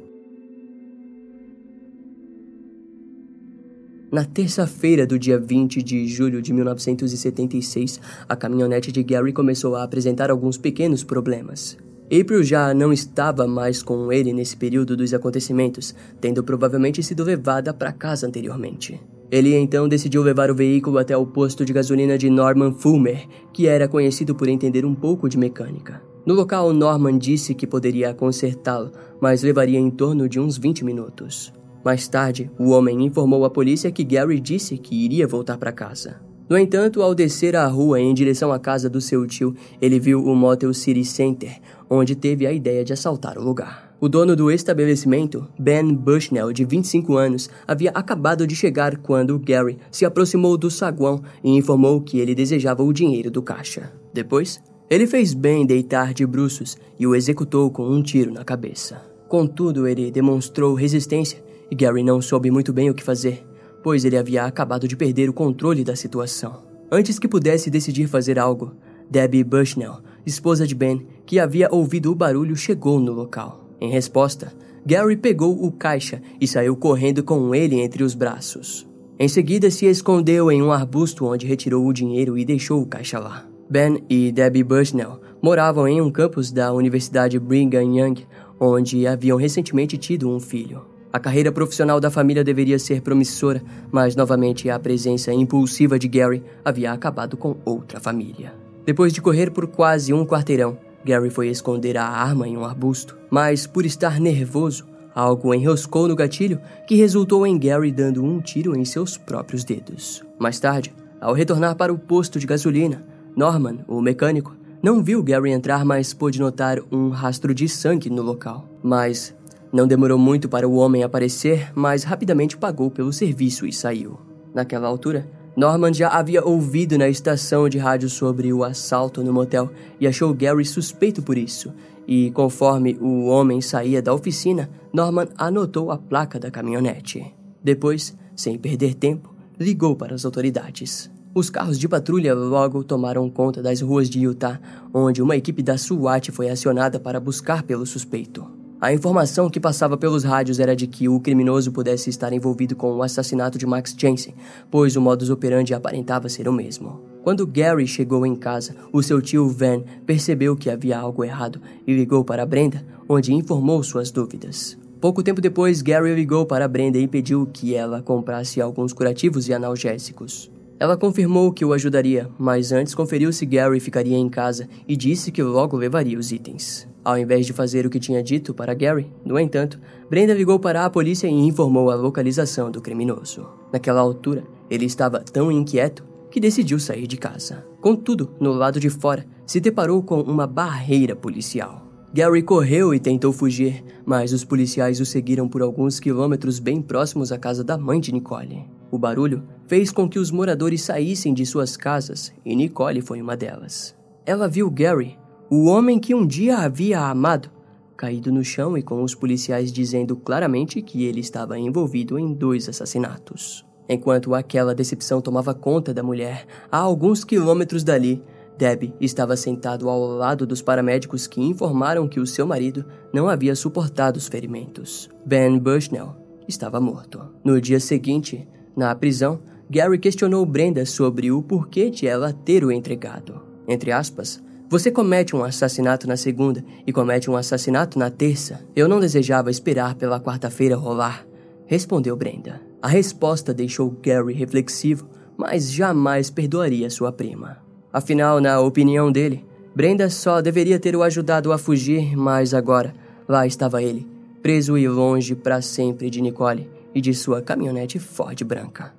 Na 4.11 4.25
terça-feira 4.25 5.05
do 5.05 5.19
dia 5.19 5.37
20 5.37 5.83
de 5.83 6.07
julho 6.07 6.41
de 6.41 6.51
1976, 6.51 8.01
a 8.27 8.35
caminhonete 8.35 8.91
de 8.91 9.03
Gary 9.03 9.31
começou 9.31 9.75
a 9.75 9.83
apresentar 9.83 10.31
alguns 10.31 10.57
pequenos 10.57 11.03
problemas. 11.03 11.77
April 12.05 12.41
já 12.41 12.73
não 12.73 12.91
estava 12.91 13.45
mais 13.45 13.83
com 13.83 14.11
ele 14.11 14.33
nesse 14.33 14.57
período 14.57 14.97
dos 14.97 15.13
acontecimentos, 15.13 15.93
tendo 16.19 16.43
provavelmente 16.43 17.03
sido 17.03 17.23
levada 17.23 17.71
para 17.71 17.93
casa 17.93 18.25
anteriormente. 18.25 18.99
Ele 19.29 19.55
então 19.55 19.87
decidiu 19.87 20.23
levar 20.23 20.49
o 20.49 20.55
veículo 20.55 20.97
até 20.97 21.15
o 21.15 21.27
posto 21.27 21.63
de 21.63 21.71
gasolina 21.71 22.17
de 22.17 22.31
Norman 22.31 22.73
Fulmer, 22.73 23.27
que 23.53 23.67
era 23.67 23.87
conhecido 23.87 24.33
por 24.33 24.47
entender 24.47 24.85
um 24.87 24.95
pouco 24.95 25.29
de 25.29 25.37
mecânica. 25.37 26.01
No 26.25 26.33
local, 26.33 26.73
Norman 26.73 27.15
disse 27.15 27.53
que 27.53 27.67
poderia 27.67 28.11
consertá-lo, 28.15 28.91
mas 29.21 29.43
levaria 29.43 29.77
em 29.77 29.91
torno 29.91 30.27
de 30.27 30.39
uns 30.39 30.57
20 30.57 30.83
minutos. 30.83 31.53
Mais 31.83 32.07
tarde, 32.07 32.51
o 32.59 32.69
homem 32.69 33.05
informou 33.05 33.45
à 33.45 33.49
polícia 33.49 33.91
que 33.91 34.03
Gary 34.03 34.39
disse 34.39 34.77
que 34.77 34.95
iria 34.95 35.27
voltar 35.27 35.57
para 35.57 35.71
casa. 35.71 36.19
No 36.49 36.57
entanto, 36.57 37.03
ao 37.03 37.13
descer 37.13 37.55
a 37.55 37.67
rua 37.67 37.99
em 37.99 38.13
direção 38.13 38.51
à 38.51 38.57
casa 38.57 38.89
do 38.89 38.99
seu 38.99 39.25
tio, 39.27 39.53
ele 39.79 39.99
viu 39.99 40.23
o 40.23 40.35
Motel 40.35 40.73
City 40.73 41.05
Center, 41.05 41.59
onde 41.87 42.15
teve 42.15 42.47
a 42.47 42.51
ideia 42.51 42.83
de 42.83 42.91
assaltar 42.91 43.37
o 43.37 43.43
lugar. 43.43 43.93
O 44.01 44.09
dono 44.09 44.35
do 44.35 44.49
estabelecimento, 44.49 45.47
Ben 45.59 45.93
Bushnell, 45.93 46.51
de 46.51 46.65
25 46.65 47.17
anos, 47.17 47.49
havia 47.67 47.91
acabado 47.91 48.47
de 48.47 48.55
chegar 48.55 48.97
quando 48.97 49.37
Gary 49.37 49.77
se 49.91 50.05
aproximou 50.05 50.57
do 50.57 50.71
saguão 50.71 51.21
e 51.43 51.55
informou 51.55 52.01
que 52.01 52.17
ele 52.17 52.33
desejava 52.33 52.81
o 52.81 52.93
dinheiro 52.93 53.29
do 53.29 53.43
caixa. 53.43 53.91
Depois, 54.11 54.59
ele 54.89 55.05
fez 55.05 55.35
Ben 55.35 55.67
deitar 55.67 56.15
de 56.15 56.25
bruços 56.25 56.77
e 56.97 57.05
o 57.05 57.13
executou 57.13 57.69
com 57.69 57.87
um 57.87 58.01
tiro 58.01 58.33
na 58.33 58.43
cabeça. 58.43 59.01
Contudo, 59.27 59.85
ele 59.85 60.09
demonstrou 60.09 60.73
resistência 60.73 61.47
e 61.69 61.75
Gary 61.75 62.03
não 62.03 62.21
soube 62.21 62.49
muito 62.51 62.73
bem 62.73 62.89
o 62.89 62.93
que 62.93 63.03
fazer, 63.03 63.45
pois 63.83 64.05
ele 64.05 64.17
havia 64.17 64.43
acabado 64.45 64.87
de 64.87 64.95
perder 64.95 65.29
o 65.29 65.33
controle 65.33 65.83
da 65.83 65.95
situação. 65.95 66.63
Antes 66.91 67.19
que 67.19 67.27
pudesse 67.27 67.69
decidir 67.69 68.07
fazer 68.07 68.39
algo, 68.39 68.73
Debbie 69.09 69.43
Bushnell, 69.43 69.97
esposa 70.25 70.65
de 70.65 70.75
Ben, 70.75 71.05
que 71.25 71.39
havia 71.39 71.69
ouvido 71.71 72.11
o 72.11 72.15
barulho, 72.15 72.55
chegou 72.55 72.99
no 72.99 73.11
local. 73.11 73.67
Em 73.79 73.89
resposta, 73.89 74.53
Gary 74.85 75.15
pegou 75.15 75.63
o 75.63 75.71
caixa 75.71 76.21
e 76.39 76.47
saiu 76.47 76.75
correndo 76.75 77.23
com 77.23 77.53
ele 77.53 77.79
entre 77.79 78.03
os 78.03 78.15
braços. 78.15 78.87
Em 79.19 79.27
seguida, 79.27 79.69
se 79.69 79.85
escondeu 79.85 80.51
em 80.51 80.61
um 80.63 80.71
arbusto 80.71 81.25
onde 81.25 81.45
retirou 81.45 81.85
o 81.85 81.93
dinheiro 81.93 82.37
e 82.37 82.45
deixou 82.45 82.81
o 82.81 82.85
caixa 82.85 83.19
lá. 83.19 83.45
Ben 83.69 84.03
e 84.09 84.31
Debbie 84.31 84.63
Bushnell 84.63 85.19
moravam 85.41 85.87
em 85.87 86.01
um 86.01 86.09
campus 86.09 86.51
da 86.51 86.73
Universidade 86.73 87.37
Brigham 87.37 87.95
Young, 87.95 88.25
onde 88.59 89.05
haviam 89.05 89.37
recentemente 89.37 89.97
tido 89.97 90.29
um 90.29 90.39
filho. 90.39 90.81
A 91.11 91.19
carreira 91.19 91.51
profissional 91.51 91.99
da 91.99 92.11
família 92.11 92.43
deveria 92.43 92.77
ser 92.77 93.01
promissora, 93.01 93.63
mas 93.91 94.15
novamente 94.15 94.69
a 94.69 94.77
presença 94.77 95.33
impulsiva 95.33 95.97
de 95.97 96.07
Gary 96.07 96.43
havia 96.63 96.91
acabado 96.91 97.35
com 97.35 97.55
outra 97.65 97.99
família. 97.99 98.53
Depois 98.85 99.11
de 99.11 99.21
correr 99.21 99.49
por 99.49 99.67
quase 99.67 100.13
um 100.13 100.25
quarteirão, 100.25 100.77
Gary 101.03 101.29
foi 101.29 101.47
esconder 101.47 101.97
a 101.97 102.05
arma 102.05 102.47
em 102.47 102.55
um 102.55 102.63
arbusto, 102.63 103.17
mas 103.29 103.65
por 103.65 103.85
estar 103.85 104.19
nervoso, 104.19 104.85
algo 105.15 105.53
enroscou 105.53 106.07
no 106.07 106.15
gatilho 106.15 106.59
que 106.87 106.95
resultou 106.95 107.45
em 107.45 107.57
Gary 107.57 107.91
dando 107.91 108.23
um 108.23 108.39
tiro 108.39 108.77
em 108.77 108.85
seus 108.85 109.17
próprios 109.17 109.63
dedos. 109.63 110.23
Mais 110.37 110.59
tarde, 110.59 110.93
ao 111.19 111.33
retornar 111.33 111.75
para 111.75 111.91
o 111.91 111.97
posto 111.97 112.37
de 112.39 112.45
gasolina, 112.45 113.03
Norman, 113.35 113.79
o 113.87 113.99
mecânico, 113.99 114.55
não 114.81 115.03
viu 115.03 115.21
Gary 115.21 115.51
entrar, 115.51 115.83
mas 115.83 116.13
pôde 116.13 116.39
notar 116.39 116.77
um 116.91 117.09
rastro 117.09 117.53
de 117.53 117.67
sangue 117.67 118.09
no 118.09 118.21
local. 118.21 118.65
Mas 118.81 119.35
não 119.71 119.87
demorou 119.87 120.17
muito 120.17 120.49
para 120.49 120.67
o 120.67 120.75
homem 120.75 121.03
aparecer, 121.03 121.71
mas 121.75 122.03
rapidamente 122.03 122.57
pagou 122.57 122.89
pelo 122.89 123.13
serviço 123.13 123.65
e 123.67 123.73
saiu. 123.73 124.19
Naquela 124.53 124.87
altura, 124.87 125.29
Norman 125.55 125.93
já 125.93 126.09
havia 126.09 126.43
ouvido 126.43 126.97
na 126.97 127.09
estação 127.09 127.67
de 127.67 127.77
rádio 127.77 128.09
sobre 128.09 128.51
o 128.51 128.63
assalto 128.63 129.23
no 129.23 129.33
motel 129.33 129.69
e 129.99 130.07
achou 130.07 130.33
Gary 130.33 130.65
suspeito 130.65 131.21
por 131.21 131.37
isso. 131.37 131.73
E 132.07 132.31
conforme 132.31 132.97
o 132.99 133.25
homem 133.25 133.61
saía 133.61 134.01
da 134.01 134.13
oficina, 134.13 134.69
Norman 134.91 135.27
anotou 135.37 135.91
a 135.91 135.97
placa 135.97 136.39
da 136.39 136.49
caminhonete. 136.49 137.33
Depois, 137.63 138.15
sem 138.35 138.57
perder 138.57 138.95
tempo, 138.95 139.35
ligou 139.59 139.95
para 139.95 140.15
as 140.15 140.25
autoridades. 140.25 141.11
Os 141.35 141.49
carros 141.49 141.77
de 141.77 141.87
patrulha 141.87 142.33
logo 142.33 142.83
tomaram 142.83 143.29
conta 143.29 143.61
das 143.61 143.81
ruas 143.81 144.09
de 144.09 144.21
Utah, 144.21 144.59
onde 144.91 145.21
uma 145.21 145.35
equipe 145.35 145.61
da 145.61 145.77
SWAT 145.77 146.31
foi 146.31 146.49
acionada 146.49 146.99
para 146.99 147.19
buscar 147.19 147.61
pelo 147.61 147.85
suspeito. 147.85 148.58
A 148.81 148.93
informação 148.93 149.49
que 149.49 149.59
passava 149.59 149.97
pelos 149.97 150.23
rádios 150.23 150.57
era 150.57 150.73
de 150.73 150.87
que 150.87 151.09
o 151.09 151.19
criminoso 151.19 151.69
pudesse 151.69 152.09
estar 152.09 152.31
envolvido 152.31 152.77
com 152.77 152.93
o 152.93 153.03
assassinato 153.03 153.57
de 153.57 153.65
Max 153.65 153.93
Jensen, 153.97 154.33
pois 154.71 154.95
o 154.95 155.01
modus 155.01 155.29
operandi 155.29 155.73
aparentava 155.73 156.29
ser 156.29 156.47
o 156.47 156.53
mesmo. 156.53 157.01
Quando 157.21 157.45
Gary 157.45 157.85
chegou 157.85 158.25
em 158.25 158.37
casa, 158.37 158.73
o 158.93 159.03
seu 159.03 159.21
tio 159.21 159.49
Van 159.49 159.83
percebeu 160.05 160.55
que 160.55 160.69
havia 160.69 160.97
algo 160.97 161.25
errado 161.25 161.61
e 161.85 161.93
ligou 161.93 162.23
para 162.23 162.45
Brenda, 162.45 162.85
onde 163.09 163.33
informou 163.33 163.83
suas 163.83 164.11
dúvidas. 164.11 164.77
Pouco 165.01 165.21
tempo 165.21 165.41
depois, 165.41 165.81
Gary 165.81 166.15
ligou 166.15 166.45
para 166.45 166.65
Brenda 166.65 166.97
e 166.97 167.07
pediu 167.07 167.45
que 167.51 167.75
ela 167.75 168.01
comprasse 168.01 168.61
alguns 168.61 168.93
curativos 168.93 169.49
e 169.49 169.53
analgésicos. 169.53 170.49
Ela 170.79 170.95
confirmou 170.95 171.51
que 171.51 171.65
o 171.65 171.73
ajudaria, 171.73 172.29
mas 172.39 172.71
antes 172.71 172.95
conferiu 172.95 173.33
se 173.33 173.45
Gary 173.45 173.81
ficaria 173.81 174.17
em 174.17 174.29
casa 174.29 174.69
e 174.87 174.95
disse 174.95 175.33
que 175.33 175.43
logo 175.43 175.75
levaria 175.75 176.17
os 176.17 176.31
itens. 176.31 176.87
Ao 177.09 177.17
invés 177.17 177.47
de 177.47 177.53
fazer 177.53 177.87
o 177.87 177.89
que 177.89 177.99
tinha 177.99 178.21
dito 178.21 178.53
para 178.53 178.75
Gary, 178.75 179.11
no 179.25 179.39
entanto, 179.39 179.79
Brenda 180.11 180.31
ligou 180.31 180.59
para 180.59 180.85
a 180.85 180.89
polícia 180.91 181.25
e 181.25 181.33
informou 181.33 181.89
a 181.89 181.95
localização 181.95 182.69
do 182.69 182.79
criminoso. 182.79 183.47
Naquela 183.73 183.99
altura, 183.99 184.43
ele 184.69 184.85
estava 184.85 185.19
tão 185.19 185.51
inquieto 185.51 186.05
que 186.29 186.39
decidiu 186.39 186.79
sair 186.79 187.07
de 187.07 187.17
casa. 187.17 187.65
Contudo, 187.81 188.29
no 188.39 188.53
lado 188.53 188.79
de 188.79 188.91
fora, 188.91 189.25
se 189.43 189.59
deparou 189.59 190.03
com 190.03 190.21
uma 190.21 190.45
barreira 190.45 191.15
policial. 191.15 191.83
Gary 192.13 192.43
correu 192.43 192.93
e 192.93 192.99
tentou 192.99 193.33
fugir, 193.33 193.83
mas 194.05 194.31
os 194.31 194.45
policiais 194.45 194.99
o 194.99 195.05
seguiram 195.05 195.49
por 195.49 195.63
alguns 195.63 195.99
quilômetros 195.99 196.59
bem 196.59 196.79
próximos 196.79 197.31
à 197.31 197.39
casa 197.39 197.63
da 197.63 197.75
mãe 197.75 197.99
de 197.99 198.11
Nicole. 198.11 198.69
O 198.91 198.99
barulho 198.99 199.41
fez 199.67 199.91
com 199.91 200.07
que 200.07 200.19
os 200.19 200.29
moradores 200.29 200.83
saíssem 200.83 201.33
de 201.33 201.43
suas 201.43 201.75
casas 201.75 202.31
e 202.45 202.55
Nicole 202.55 203.01
foi 203.01 203.19
uma 203.19 203.35
delas. 203.35 203.95
Ela 204.27 204.47
viu 204.47 204.69
Gary 204.69 205.17
o 205.49 205.65
homem 205.65 205.99
que 205.99 206.13
um 206.13 206.27
dia 206.27 206.59
havia 206.59 206.99
amado, 206.99 207.49
caído 207.97 208.31
no 208.31 208.43
chão 208.43 208.77
e 208.77 208.83
com 208.83 209.01
os 209.01 209.15
policiais 209.15 209.71
dizendo 209.71 210.15
claramente 210.15 210.81
que 210.81 211.05
ele 211.05 211.19
estava 211.19 211.57
envolvido 211.57 212.19
em 212.19 212.33
dois 212.33 212.69
assassinatos. 212.69 213.65
Enquanto 213.89 214.35
aquela 214.35 214.75
decepção 214.75 215.19
tomava 215.19 215.55
conta 215.55 215.91
da 215.91 216.03
mulher, 216.03 216.45
a 216.71 216.77
alguns 216.77 217.23
quilômetros 217.23 217.83
dali, 217.83 218.23
Deb 218.59 218.93
estava 219.01 219.35
sentado 219.35 219.89
ao 219.89 220.05
lado 220.05 220.45
dos 220.45 220.61
paramédicos 220.61 221.25
que 221.25 221.41
informaram 221.41 222.07
que 222.07 222.19
o 222.19 222.27
seu 222.27 222.45
marido 222.45 222.85
não 223.11 223.27
havia 223.27 223.55
suportado 223.55 224.19
os 224.19 224.27
ferimentos. 224.27 225.09
Ben 225.25 225.57
Bushnell 225.57 226.15
estava 226.47 226.79
morto. 226.79 227.21
No 227.43 227.59
dia 227.59 227.79
seguinte, 227.79 228.47
na 228.75 228.93
prisão, 228.93 229.39
Gary 229.67 229.97
questionou 229.97 230.45
Brenda 230.45 230.85
sobre 230.85 231.31
o 231.31 231.41
porquê 231.41 231.89
de 231.89 232.05
ela 232.05 232.33
ter 232.33 232.63
o 232.63 232.71
entregado. 232.71 233.41
Entre 233.67 233.91
aspas, 233.91 234.43
você 234.69 234.91
comete 234.91 235.35
um 235.35 235.43
assassinato 235.43 236.07
na 236.07 236.15
segunda 236.15 236.63
e 236.85 236.93
comete 236.93 237.29
um 237.29 237.35
assassinato 237.35 237.97
na 237.97 238.11
terça. 238.11 238.63
Eu 238.75 238.87
não 238.87 238.99
desejava 238.99 239.49
esperar 239.49 239.95
pela 239.95 240.19
quarta-feira 240.19 240.75
rolar, 240.75 241.25
respondeu 241.65 242.15
Brenda. 242.15 242.61
A 242.79 242.87
resposta 242.87 243.51
deixou 243.51 243.89
Gary 243.89 244.31
reflexivo, 244.31 245.09
mas 245.35 245.71
jamais 245.71 246.29
perdoaria 246.29 246.87
sua 246.91 247.11
prima. 247.11 247.57
Afinal, 247.91 248.39
na 248.39 248.59
opinião 248.59 249.11
dele, 249.11 249.43
Brenda 249.75 250.07
só 250.07 250.39
deveria 250.39 250.79
ter 250.79 250.95
o 250.95 251.01
ajudado 251.01 251.51
a 251.51 251.57
fugir, 251.57 252.15
mas 252.15 252.53
agora 252.53 252.93
lá 253.27 253.47
estava 253.47 253.81
ele, 253.81 254.07
preso 254.43 254.77
e 254.77 254.87
longe 254.87 255.33
para 255.33 255.63
sempre 255.63 256.11
de 256.11 256.21
Nicole 256.21 256.69
e 256.93 257.01
de 257.01 257.13
sua 257.15 257.41
caminhonete 257.41 257.97
Ford 257.97 258.43
branca. 258.43 258.98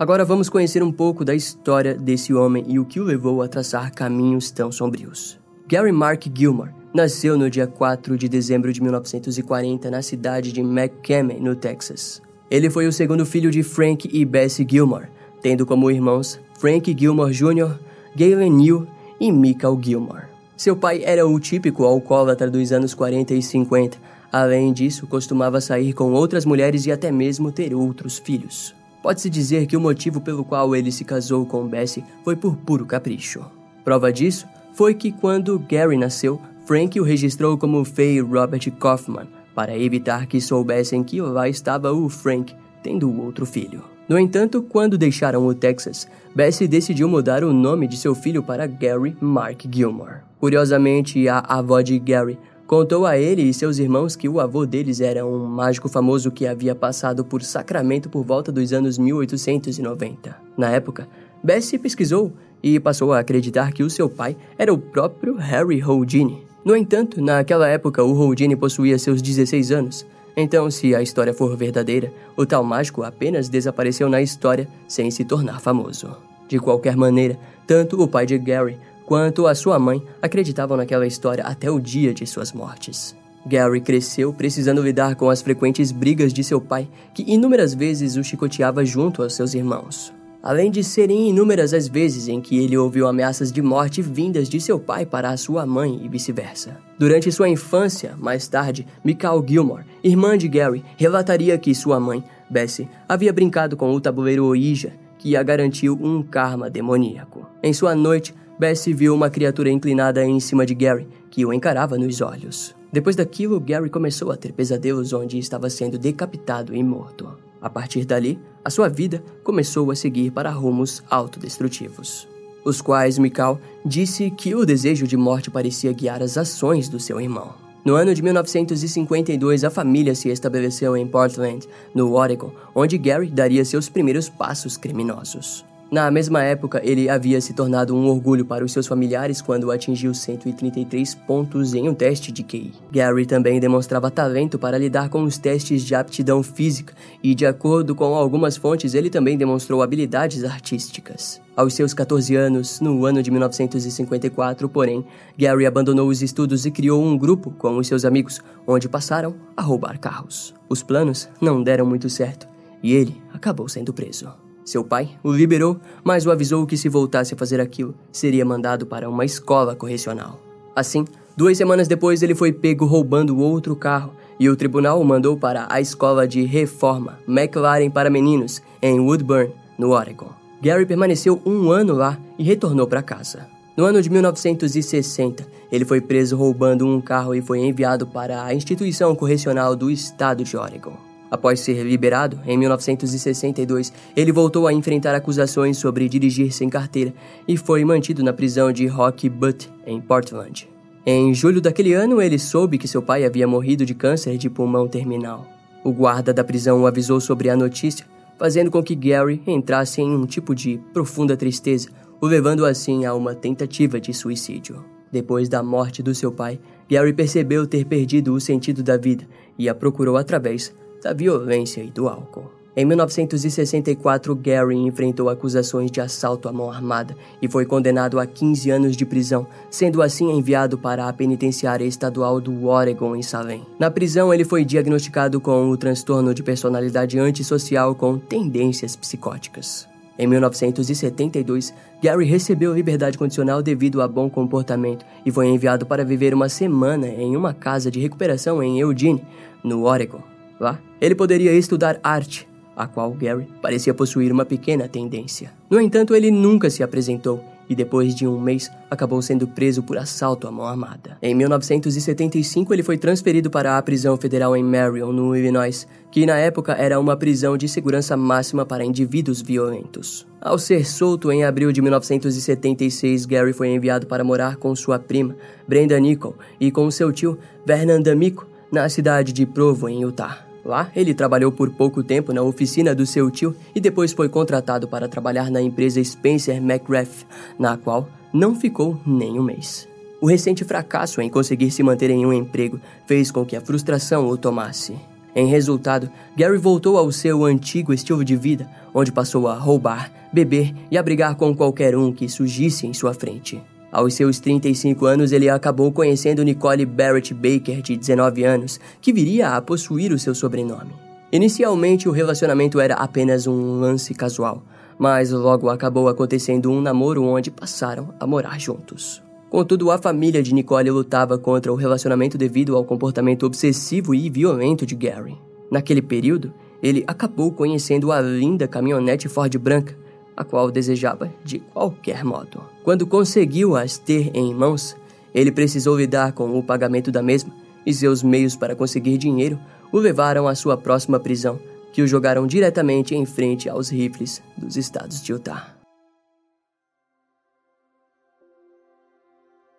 Agora 0.00 0.24
vamos 0.24 0.48
conhecer 0.48 0.82
um 0.82 0.90
pouco 0.90 1.26
da 1.26 1.34
história 1.34 1.94
desse 1.94 2.32
homem 2.32 2.64
e 2.66 2.78
o 2.78 2.86
que 2.86 2.98
o 2.98 3.04
levou 3.04 3.42
a 3.42 3.48
traçar 3.48 3.92
caminhos 3.92 4.50
tão 4.50 4.72
sombrios. 4.72 5.38
Gary 5.68 5.92
Mark 5.92 6.24
Gilmore 6.34 6.70
nasceu 6.94 7.36
no 7.36 7.50
dia 7.50 7.66
4 7.66 8.16
de 8.16 8.26
dezembro 8.26 8.72
de 8.72 8.80
1940 8.80 9.90
na 9.90 10.00
cidade 10.00 10.52
de 10.52 10.62
McCammon, 10.62 11.40
no 11.40 11.54
Texas. 11.54 12.22
Ele 12.50 12.70
foi 12.70 12.86
o 12.86 12.92
segundo 12.94 13.26
filho 13.26 13.50
de 13.50 13.62
Frank 13.62 14.08
e 14.10 14.24
Bessie 14.24 14.66
Gilmore, 14.66 15.08
tendo 15.42 15.66
como 15.66 15.90
irmãos 15.90 16.40
Frank 16.58 16.96
Gilmore 16.98 17.34
Jr., 17.34 17.78
Galen 18.16 18.52
New 18.52 18.86
e 19.20 19.30
Michael 19.30 19.78
Gilmore. 19.82 20.28
Seu 20.56 20.74
pai 20.74 21.02
era 21.04 21.26
o 21.26 21.38
típico 21.38 21.84
alcoólatra 21.84 22.50
dos 22.50 22.72
anos 22.72 22.94
40 22.94 23.34
e 23.34 23.42
50. 23.42 23.98
Além 24.32 24.72
disso, 24.72 25.06
costumava 25.06 25.60
sair 25.60 25.92
com 25.92 26.10
outras 26.14 26.46
mulheres 26.46 26.86
e 26.86 26.90
até 26.90 27.12
mesmo 27.12 27.52
ter 27.52 27.74
outros 27.74 28.18
filhos. 28.18 28.79
Pode-se 29.02 29.30
dizer 29.30 29.66
que 29.66 29.76
o 29.76 29.80
motivo 29.80 30.20
pelo 30.20 30.44
qual 30.44 30.76
ele 30.76 30.92
se 30.92 31.04
casou 31.04 31.46
com 31.46 31.66
Bessie 31.66 32.04
foi 32.22 32.36
por 32.36 32.56
puro 32.56 32.84
capricho. 32.84 33.44
Prova 33.84 34.12
disso 34.12 34.46
foi 34.74 34.94
que 34.94 35.10
quando 35.10 35.58
Gary 35.58 35.96
nasceu, 35.96 36.40
Frank 36.66 37.00
o 37.00 37.04
registrou 37.04 37.58
como 37.58 37.84
Faye 37.84 38.20
Robert 38.20 38.70
Kaufman, 38.78 39.26
para 39.54 39.76
evitar 39.76 40.26
que 40.26 40.40
soubessem 40.40 41.02
que 41.02 41.20
lá 41.20 41.48
estava 41.48 41.92
o 41.92 42.08
Frank 42.08 42.54
tendo 42.82 43.10
outro 43.20 43.44
filho. 43.44 43.82
No 44.08 44.18
entanto, 44.18 44.62
quando 44.62 44.98
deixaram 44.98 45.46
o 45.46 45.54
Texas, 45.54 46.08
Bessie 46.34 46.66
decidiu 46.66 47.08
mudar 47.08 47.44
o 47.44 47.52
nome 47.52 47.86
de 47.86 47.96
seu 47.96 48.14
filho 48.14 48.42
para 48.42 48.66
Gary 48.66 49.16
Mark 49.20 49.62
Gilmore. 49.70 50.22
Curiosamente, 50.38 51.28
a 51.28 51.38
avó 51.38 51.80
de 51.80 51.98
Gary 51.98 52.38
Contou 52.70 53.04
a 53.04 53.18
ele 53.18 53.42
e 53.42 53.52
seus 53.52 53.78
irmãos 53.78 54.14
que 54.14 54.28
o 54.28 54.38
avô 54.38 54.64
deles 54.64 55.00
era 55.00 55.26
um 55.26 55.44
mágico 55.44 55.88
famoso 55.88 56.30
que 56.30 56.46
havia 56.46 56.72
passado 56.72 57.24
por 57.24 57.42
Sacramento 57.42 58.08
por 58.08 58.24
volta 58.24 58.52
dos 58.52 58.72
anos 58.72 58.96
1890. 58.96 60.36
Na 60.56 60.70
época, 60.70 61.08
Bessie 61.42 61.80
pesquisou 61.80 62.32
e 62.62 62.78
passou 62.78 63.12
a 63.12 63.18
acreditar 63.18 63.72
que 63.72 63.82
o 63.82 63.90
seu 63.90 64.08
pai 64.08 64.36
era 64.56 64.72
o 64.72 64.78
próprio 64.78 65.34
Harry 65.34 65.82
Houdini. 65.82 66.44
No 66.64 66.76
entanto, 66.76 67.20
naquela 67.20 67.66
época 67.66 68.04
o 68.04 68.16
Houdini 68.16 68.54
possuía 68.54 69.00
seus 69.00 69.20
16 69.20 69.72
anos, 69.72 70.06
então, 70.36 70.70
se 70.70 70.94
a 70.94 71.02
história 71.02 71.34
for 71.34 71.56
verdadeira, 71.56 72.12
o 72.36 72.46
tal 72.46 72.62
mágico 72.62 73.02
apenas 73.02 73.48
desapareceu 73.48 74.08
na 74.08 74.22
história 74.22 74.68
sem 74.86 75.10
se 75.10 75.24
tornar 75.24 75.60
famoso. 75.60 76.16
De 76.46 76.60
qualquer 76.60 76.96
maneira, 76.96 77.36
tanto 77.66 78.00
o 78.00 78.06
pai 78.06 78.26
de 78.26 78.38
Gary 78.38 78.78
quanto 79.10 79.48
a 79.48 79.56
sua 79.56 79.76
mãe 79.76 80.00
acreditavam 80.22 80.76
naquela 80.76 81.04
história 81.04 81.42
até 81.42 81.68
o 81.68 81.80
dia 81.80 82.14
de 82.14 82.24
suas 82.24 82.52
mortes. 82.52 83.16
Gary 83.44 83.80
cresceu 83.80 84.32
precisando 84.32 84.80
lidar 84.80 85.16
com 85.16 85.28
as 85.28 85.42
frequentes 85.42 85.90
brigas 85.90 86.32
de 86.32 86.44
seu 86.44 86.60
pai, 86.60 86.88
que 87.12 87.24
inúmeras 87.26 87.74
vezes 87.74 88.14
o 88.14 88.22
chicoteava 88.22 88.84
junto 88.84 89.20
aos 89.20 89.34
seus 89.34 89.52
irmãos. 89.52 90.12
Além 90.40 90.70
de 90.70 90.84
serem 90.84 91.28
inúmeras 91.28 91.74
as 91.74 91.88
vezes 91.88 92.28
em 92.28 92.40
que 92.40 92.56
ele 92.62 92.76
ouviu 92.76 93.08
ameaças 93.08 93.50
de 93.50 93.60
morte 93.60 94.00
vindas 94.00 94.48
de 94.48 94.60
seu 94.60 94.78
pai 94.78 95.04
para 95.04 95.30
a 95.30 95.36
sua 95.36 95.66
mãe 95.66 96.00
e 96.04 96.08
vice-versa. 96.08 96.76
Durante 96.96 97.32
sua 97.32 97.48
infância, 97.48 98.14
mais 98.16 98.46
tarde, 98.46 98.86
Michael 99.02 99.44
Gilmore, 99.44 99.86
irmã 100.04 100.38
de 100.38 100.46
Gary, 100.46 100.84
relataria 100.96 101.58
que 101.58 101.74
sua 101.74 101.98
mãe, 101.98 102.22
Bessie, 102.48 102.88
havia 103.08 103.32
brincado 103.32 103.76
com 103.76 103.92
o 103.92 104.00
tabuleiro 104.00 104.44
Ouija, 104.44 104.92
que 105.18 105.36
a 105.36 105.42
garantiu 105.42 105.98
um 106.00 106.22
karma 106.22 106.70
demoníaco. 106.70 107.46
Em 107.62 107.74
sua 107.74 107.94
noite, 107.94 108.34
Bessie 108.60 108.92
viu 108.92 109.14
uma 109.14 109.30
criatura 109.30 109.70
inclinada 109.70 110.22
em 110.22 110.38
cima 110.38 110.66
de 110.66 110.74
Gary, 110.74 111.08
que 111.30 111.46
o 111.46 111.50
encarava 111.50 111.96
nos 111.96 112.20
olhos. 112.20 112.76
Depois 112.92 113.16
daquilo, 113.16 113.58
Gary 113.58 113.88
começou 113.88 114.30
a 114.30 114.36
ter 114.36 114.52
pesadelos 114.52 115.14
onde 115.14 115.38
estava 115.38 115.70
sendo 115.70 115.98
decapitado 115.98 116.76
e 116.76 116.82
morto. 116.82 117.26
A 117.58 117.70
partir 117.70 118.04
dali, 118.04 118.38
a 118.62 118.68
sua 118.68 118.86
vida 118.86 119.24
começou 119.42 119.90
a 119.90 119.96
seguir 119.96 120.30
para 120.30 120.50
rumos 120.50 121.02
autodestrutivos, 121.08 122.28
os 122.62 122.82
quais 122.82 123.16
Mikal 123.16 123.58
disse 123.82 124.30
que 124.30 124.54
o 124.54 124.66
desejo 124.66 125.06
de 125.06 125.16
morte 125.16 125.50
parecia 125.50 125.94
guiar 125.94 126.22
as 126.22 126.36
ações 126.36 126.86
do 126.86 127.00
seu 127.00 127.18
irmão. 127.18 127.54
No 127.82 127.94
ano 127.94 128.14
de 128.14 128.22
1952, 128.22 129.64
a 129.64 129.70
família 129.70 130.14
se 130.14 130.28
estabeleceu 130.28 130.94
em 130.98 131.06
Portland, 131.06 131.66
no 131.94 132.12
Oregon, 132.12 132.52
onde 132.74 132.98
Gary 132.98 133.30
daria 133.30 133.64
seus 133.64 133.88
primeiros 133.88 134.28
passos 134.28 134.76
criminosos. 134.76 135.64
Na 135.90 136.08
mesma 136.08 136.40
época, 136.44 136.80
ele 136.84 137.10
havia 137.10 137.40
se 137.40 137.52
tornado 137.52 137.96
um 137.96 138.06
orgulho 138.06 138.44
para 138.44 138.64
os 138.64 138.70
seus 138.70 138.86
familiares 138.86 139.42
quando 139.42 139.72
atingiu 139.72 140.14
133 140.14 141.16
pontos 141.16 141.74
em 141.74 141.88
um 141.88 141.94
teste 141.94 142.30
de 142.30 142.44
QI. 142.44 142.72
Gary 142.92 143.26
também 143.26 143.58
demonstrava 143.58 144.08
talento 144.08 144.56
para 144.56 144.78
lidar 144.78 145.08
com 145.08 145.24
os 145.24 145.36
testes 145.36 145.82
de 145.82 145.96
aptidão 145.96 146.44
física 146.44 146.94
e, 147.20 147.34
de 147.34 147.44
acordo 147.44 147.96
com 147.96 148.14
algumas 148.14 148.56
fontes, 148.56 148.94
ele 148.94 149.10
também 149.10 149.36
demonstrou 149.36 149.82
habilidades 149.82 150.44
artísticas. 150.44 151.40
Aos 151.56 151.74
seus 151.74 151.92
14 151.92 152.36
anos, 152.36 152.80
no 152.80 153.04
ano 153.04 153.20
de 153.20 153.32
1954, 153.32 154.68
porém, 154.68 155.04
Gary 155.36 155.66
abandonou 155.66 156.08
os 156.08 156.22
estudos 156.22 156.66
e 156.66 156.70
criou 156.70 157.02
um 157.02 157.18
grupo 157.18 157.50
com 157.50 157.76
os 157.76 157.88
seus 157.88 158.04
amigos, 158.04 158.40
onde 158.64 158.88
passaram 158.88 159.34
a 159.56 159.62
roubar 159.62 159.98
carros. 159.98 160.54
Os 160.68 160.84
planos 160.84 161.28
não 161.40 161.60
deram 161.60 161.84
muito 161.84 162.08
certo 162.08 162.48
e 162.80 162.94
ele 162.94 163.20
acabou 163.34 163.68
sendo 163.68 163.92
preso. 163.92 164.49
Seu 164.64 164.84
pai 164.84 165.10
o 165.22 165.32
liberou, 165.32 165.78
mas 166.04 166.26
o 166.26 166.30
avisou 166.30 166.66
que 166.66 166.76
se 166.76 166.88
voltasse 166.88 167.34
a 167.34 167.36
fazer 167.36 167.60
aquilo, 167.60 167.94
seria 168.12 168.44
mandado 168.44 168.86
para 168.86 169.08
uma 169.08 169.24
escola 169.24 169.74
correcional. 169.74 170.40
Assim, 170.74 171.04
duas 171.36 171.56
semanas 171.56 171.88
depois 171.88 172.22
ele 172.22 172.34
foi 172.34 172.52
pego 172.52 172.84
roubando 172.84 173.38
outro 173.38 173.74
carro 173.74 174.12
e 174.38 174.48
o 174.48 174.56
tribunal 174.56 175.00
o 175.00 175.04
mandou 175.04 175.36
para 175.36 175.66
a 175.68 175.80
escola 175.80 176.26
de 176.26 176.42
reforma 176.44 177.18
McLaren 177.28 177.90
para 177.90 178.08
meninos 178.08 178.62
em 178.80 178.98
Woodburn, 178.98 179.52
no 179.78 179.90
Oregon. 179.90 180.30
Gary 180.62 180.86
permaneceu 180.86 181.40
um 181.44 181.70
ano 181.70 181.94
lá 181.94 182.18
e 182.38 182.42
retornou 182.42 182.86
para 182.86 183.02
casa. 183.02 183.46
No 183.76 183.84
ano 183.84 184.02
de 184.02 184.10
1960, 184.10 185.46
ele 185.72 185.84
foi 185.84 186.00
preso 186.00 186.36
roubando 186.36 186.86
um 186.86 187.00
carro 187.00 187.34
e 187.34 187.40
foi 187.40 187.60
enviado 187.60 188.06
para 188.06 188.44
a 188.44 188.54
instituição 188.54 189.14
correcional 189.14 189.74
do 189.74 189.90
estado 189.90 190.44
de 190.44 190.56
Oregon. 190.56 191.09
Após 191.30 191.60
ser 191.60 191.84
liberado, 191.84 192.40
em 192.44 192.58
1962, 192.58 193.92
ele 194.16 194.32
voltou 194.32 194.66
a 194.66 194.72
enfrentar 194.72 195.14
acusações 195.14 195.78
sobre 195.78 196.08
dirigir 196.08 196.52
sem 196.52 196.68
carteira 196.68 197.14
e 197.46 197.56
foi 197.56 197.84
mantido 197.84 198.24
na 198.24 198.32
prisão 198.32 198.72
de 198.72 198.86
Rock 198.86 199.28
Butte, 199.28 199.70
em 199.86 200.00
Portland. 200.00 200.68
Em 201.06 201.32
julho 201.32 201.60
daquele 201.60 201.94
ano, 201.94 202.20
ele 202.20 202.38
soube 202.38 202.76
que 202.76 202.88
seu 202.88 203.00
pai 203.00 203.24
havia 203.24 203.46
morrido 203.46 203.86
de 203.86 203.94
câncer 203.94 204.36
de 204.36 204.50
pulmão 204.50 204.88
terminal. 204.88 205.46
O 205.84 205.92
guarda 205.92 206.32
da 206.32 206.44
prisão 206.44 206.82
o 206.82 206.86
avisou 206.86 207.20
sobre 207.20 207.48
a 207.48 207.56
notícia, 207.56 208.04
fazendo 208.38 208.70
com 208.70 208.82
que 208.82 208.94
Gary 208.94 209.40
entrasse 209.46 210.02
em 210.02 210.10
um 210.10 210.26
tipo 210.26 210.54
de 210.54 210.80
profunda 210.92 211.36
tristeza, 211.36 211.88
o 212.20 212.26
levando 212.26 212.66
assim 212.66 213.06
a 213.06 213.14
uma 213.14 213.34
tentativa 213.34 214.00
de 214.00 214.12
suicídio. 214.12 214.84
Depois 215.10 215.48
da 215.48 215.62
morte 215.62 216.02
do 216.02 216.14
seu 216.14 216.30
pai, 216.30 216.60
Gary 216.88 217.12
percebeu 217.12 217.66
ter 217.66 217.84
perdido 217.84 218.34
o 218.34 218.40
sentido 218.40 218.82
da 218.82 218.96
vida 218.96 219.26
e 219.58 219.68
a 219.68 219.74
procurou 219.74 220.16
através 220.16 220.74
da 221.02 221.12
violência 221.12 221.82
e 221.82 221.90
do 221.90 222.08
álcool. 222.08 222.60
Em 222.76 222.84
1964, 222.84 224.34
Gary 224.36 224.76
enfrentou 224.76 225.28
acusações 225.28 225.90
de 225.90 226.00
assalto 226.00 226.48
à 226.48 226.52
mão 226.52 226.70
armada 226.70 227.16
e 227.42 227.48
foi 227.48 227.66
condenado 227.66 228.18
a 228.20 228.24
15 228.26 228.70
anos 228.70 228.96
de 228.96 229.04
prisão, 229.04 229.46
sendo 229.68 230.00
assim 230.00 230.30
enviado 230.30 230.78
para 230.78 231.08
a 231.08 231.12
penitenciária 231.12 231.84
estadual 231.84 232.40
do 232.40 232.66
Oregon 232.66 233.16
em 233.16 233.22
Salem. 233.22 233.66
Na 233.76 233.90
prisão, 233.90 234.32
ele 234.32 234.44
foi 234.44 234.64
diagnosticado 234.64 235.40
com 235.40 235.68
o 235.68 235.76
transtorno 235.76 236.32
de 236.32 236.44
personalidade 236.44 237.18
antissocial 237.18 237.94
com 237.94 238.16
tendências 238.16 238.94
psicóticas. 238.94 239.88
Em 240.16 240.26
1972, 240.28 241.74
Gary 242.00 242.24
recebeu 242.24 242.74
liberdade 242.74 243.18
condicional 243.18 243.62
devido 243.62 244.00
a 244.00 244.06
bom 244.06 244.30
comportamento 244.30 245.04
e 245.26 245.32
foi 245.32 245.48
enviado 245.48 245.86
para 245.86 246.04
viver 246.04 246.32
uma 246.32 246.48
semana 246.48 247.08
em 247.08 247.36
uma 247.36 247.52
casa 247.52 247.90
de 247.90 247.98
recuperação 247.98 248.62
em 248.62 248.78
Eugene, 248.78 249.24
no 249.64 249.84
Oregon. 249.84 250.22
Lá, 250.60 250.78
ele 251.00 251.14
poderia 251.14 251.54
estudar 251.54 251.98
arte, 252.02 252.46
a 252.76 252.86
qual 252.86 253.10
Gary 253.12 253.48
parecia 253.62 253.94
possuir 253.94 254.30
uma 254.30 254.44
pequena 254.44 254.86
tendência. 254.86 255.52
No 255.70 255.80
entanto, 255.80 256.14
ele 256.14 256.30
nunca 256.30 256.68
se 256.68 256.82
apresentou 256.82 257.42
e 257.70 257.74
depois 257.74 258.16
de 258.16 258.26
um 258.26 258.40
mês 258.40 258.68
acabou 258.90 259.22
sendo 259.22 259.46
preso 259.46 259.80
por 259.80 259.96
assalto 259.96 260.48
à 260.48 260.50
mão 260.50 260.66
armada. 260.66 261.16
Em 261.22 261.34
1975, 261.36 262.74
ele 262.74 262.82
foi 262.82 262.98
transferido 262.98 263.48
para 263.48 263.78
a 263.78 263.82
prisão 263.82 264.16
federal 264.16 264.56
em 264.56 264.62
Marion, 264.62 265.12
no 265.12 265.36
Illinois, 265.36 265.86
que 266.10 266.26
na 266.26 266.36
época 266.36 266.72
era 266.72 266.98
uma 266.98 267.16
prisão 267.16 267.56
de 267.56 267.68
segurança 267.68 268.16
máxima 268.16 268.66
para 268.66 268.84
indivíduos 268.84 269.40
violentos. 269.40 270.26
Ao 270.40 270.58
ser 270.58 270.84
solto 270.84 271.30
em 271.30 271.44
abril 271.44 271.70
de 271.70 271.80
1976, 271.80 273.24
Gary 273.24 273.52
foi 273.52 273.68
enviado 273.68 274.06
para 274.06 274.24
morar 274.24 274.56
com 274.56 274.74
sua 274.74 274.98
prima, 274.98 275.36
Brenda 275.68 275.98
Nicol, 276.00 276.34
e 276.58 276.72
com 276.72 276.90
seu 276.90 277.12
tio, 277.12 277.38
Vernon 277.64 278.02
D'Amico, 278.02 278.48
na 278.72 278.88
cidade 278.88 279.32
de 279.32 279.46
Provo, 279.46 279.88
em 279.88 280.02
Utah. 280.02 280.49
Lá, 280.64 280.90
ele 280.94 281.14
trabalhou 281.14 281.50
por 281.50 281.70
pouco 281.70 282.02
tempo 282.02 282.32
na 282.32 282.42
oficina 282.42 282.94
do 282.94 283.06
seu 283.06 283.30
tio 283.30 283.54
e 283.74 283.80
depois 283.80 284.12
foi 284.12 284.28
contratado 284.28 284.86
para 284.86 285.08
trabalhar 285.08 285.50
na 285.50 285.60
empresa 285.60 286.02
Spencer 286.02 286.56
McGrath, 286.56 287.26
na 287.58 287.76
qual 287.76 288.08
não 288.32 288.54
ficou 288.54 289.00
nem 289.06 289.38
um 289.38 289.42
mês. 289.42 289.88
O 290.20 290.26
recente 290.26 290.64
fracasso 290.64 291.20
em 291.22 291.30
conseguir 291.30 291.70
se 291.70 291.82
manter 291.82 292.10
em 292.10 292.26
um 292.26 292.32
emprego 292.32 292.78
fez 293.06 293.30
com 293.30 293.44
que 293.44 293.56
a 293.56 293.60
frustração 293.60 294.28
o 294.28 294.36
tomasse. 294.36 294.94
Em 295.34 295.46
resultado, 295.46 296.10
Gary 296.36 296.58
voltou 296.58 296.98
ao 296.98 297.10
seu 297.10 297.44
antigo 297.44 297.92
estilo 297.92 298.24
de 298.24 298.36
vida, 298.36 298.68
onde 298.92 299.12
passou 299.12 299.48
a 299.48 299.54
roubar, 299.54 300.12
beber 300.32 300.74
e 300.90 300.98
a 300.98 301.02
brigar 301.02 301.36
com 301.36 301.54
qualquer 301.54 301.96
um 301.96 302.12
que 302.12 302.28
surgisse 302.28 302.86
em 302.86 302.92
sua 302.92 303.14
frente. 303.14 303.62
Aos 303.92 304.14
seus 304.14 304.38
35 304.38 305.04
anos, 305.04 305.32
ele 305.32 305.48
acabou 305.48 305.90
conhecendo 305.90 306.44
Nicole 306.44 306.86
Barrett 306.86 307.34
Baker, 307.34 307.82
de 307.82 307.96
19 307.96 308.44
anos, 308.44 308.78
que 309.00 309.12
viria 309.12 309.56
a 309.56 309.60
possuir 309.60 310.12
o 310.12 310.18
seu 310.18 310.34
sobrenome. 310.34 310.92
Inicialmente, 311.32 312.08
o 312.08 312.12
relacionamento 312.12 312.78
era 312.80 312.94
apenas 312.94 313.46
um 313.46 313.80
lance 313.80 314.14
casual, 314.14 314.62
mas 314.98 315.30
logo 315.30 315.68
acabou 315.68 316.08
acontecendo 316.08 316.70
um 316.70 316.80
namoro 316.80 317.24
onde 317.24 317.50
passaram 317.50 318.14
a 318.20 318.26
morar 318.26 318.60
juntos. 318.60 319.22
Contudo, 319.48 319.90
a 319.90 319.98
família 319.98 320.42
de 320.42 320.54
Nicole 320.54 320.90
lutava 320.90 321.36
contra 321.36 321.72
o 321.72 321.76
relacionamento 321.76 322.38
devido 322.38 322.76
ao 322.76 322.84
comportamento 322.84 323.44
obsessivo 323.44 324.14
e 324.14 324.30
violento 324.30 324.86
de 324.86 324.94
Gary. 324.94 325.36
Naquele 325.70 326.00
período, 326.00 326.52
ele 326.80 327.02
acabou 327.06 327.50
conhecendo 327.50 328.12
a 328.12 328.20
linda 328.20 328.68
caminhonete 328.68 329.28
Ford 329.28 329.56
branca, 329.58 329.96
a 330.40 330.44
qual 330.44 330.70
desejava 330.70 331.30
de 331.44 331.58
qualquer 331.58 332.24
modo. 332.24 332.64
Quando 332.82 333.06
conseguiu 333.06 333.76
as 333.76 333.98
ter 333.98 334.34
em 334.34 334.54
mãos, 334.54 334.96
ele 335.34 335.52
precisou 335.52 335.98
lidar 335.98 336.32
com 336.32 336.58
o 336.58 336.62
pagamento 336.62 337.12
da 337.12 337.22
mesma 337.22 337.52
e 337.84 337.92
seus 337.92 338.22
meios 338.22 338.56
para 338.56 338.74
conseguir 338.74 339.18
dinheiro 339.18 339.60
o 339.92 339.98
levaram 339.98 340.48
à 340.48 340.54
sua 340.54 340.78
próxima 340.78 341.20
prisão, 341.20 341.60
que 341.92 342.00
o 342.00 342.06
jogaram 342.06 342.46
diretamente 342.46 343.14
em 343.14 343.26
frente 343.26 343.68
aos 343.68 343.90
rifles 343.90 344.42
dos 344.56 344.78
estados 344.78 345.22
de 345.22 345.32
Utah. 345.32 345.76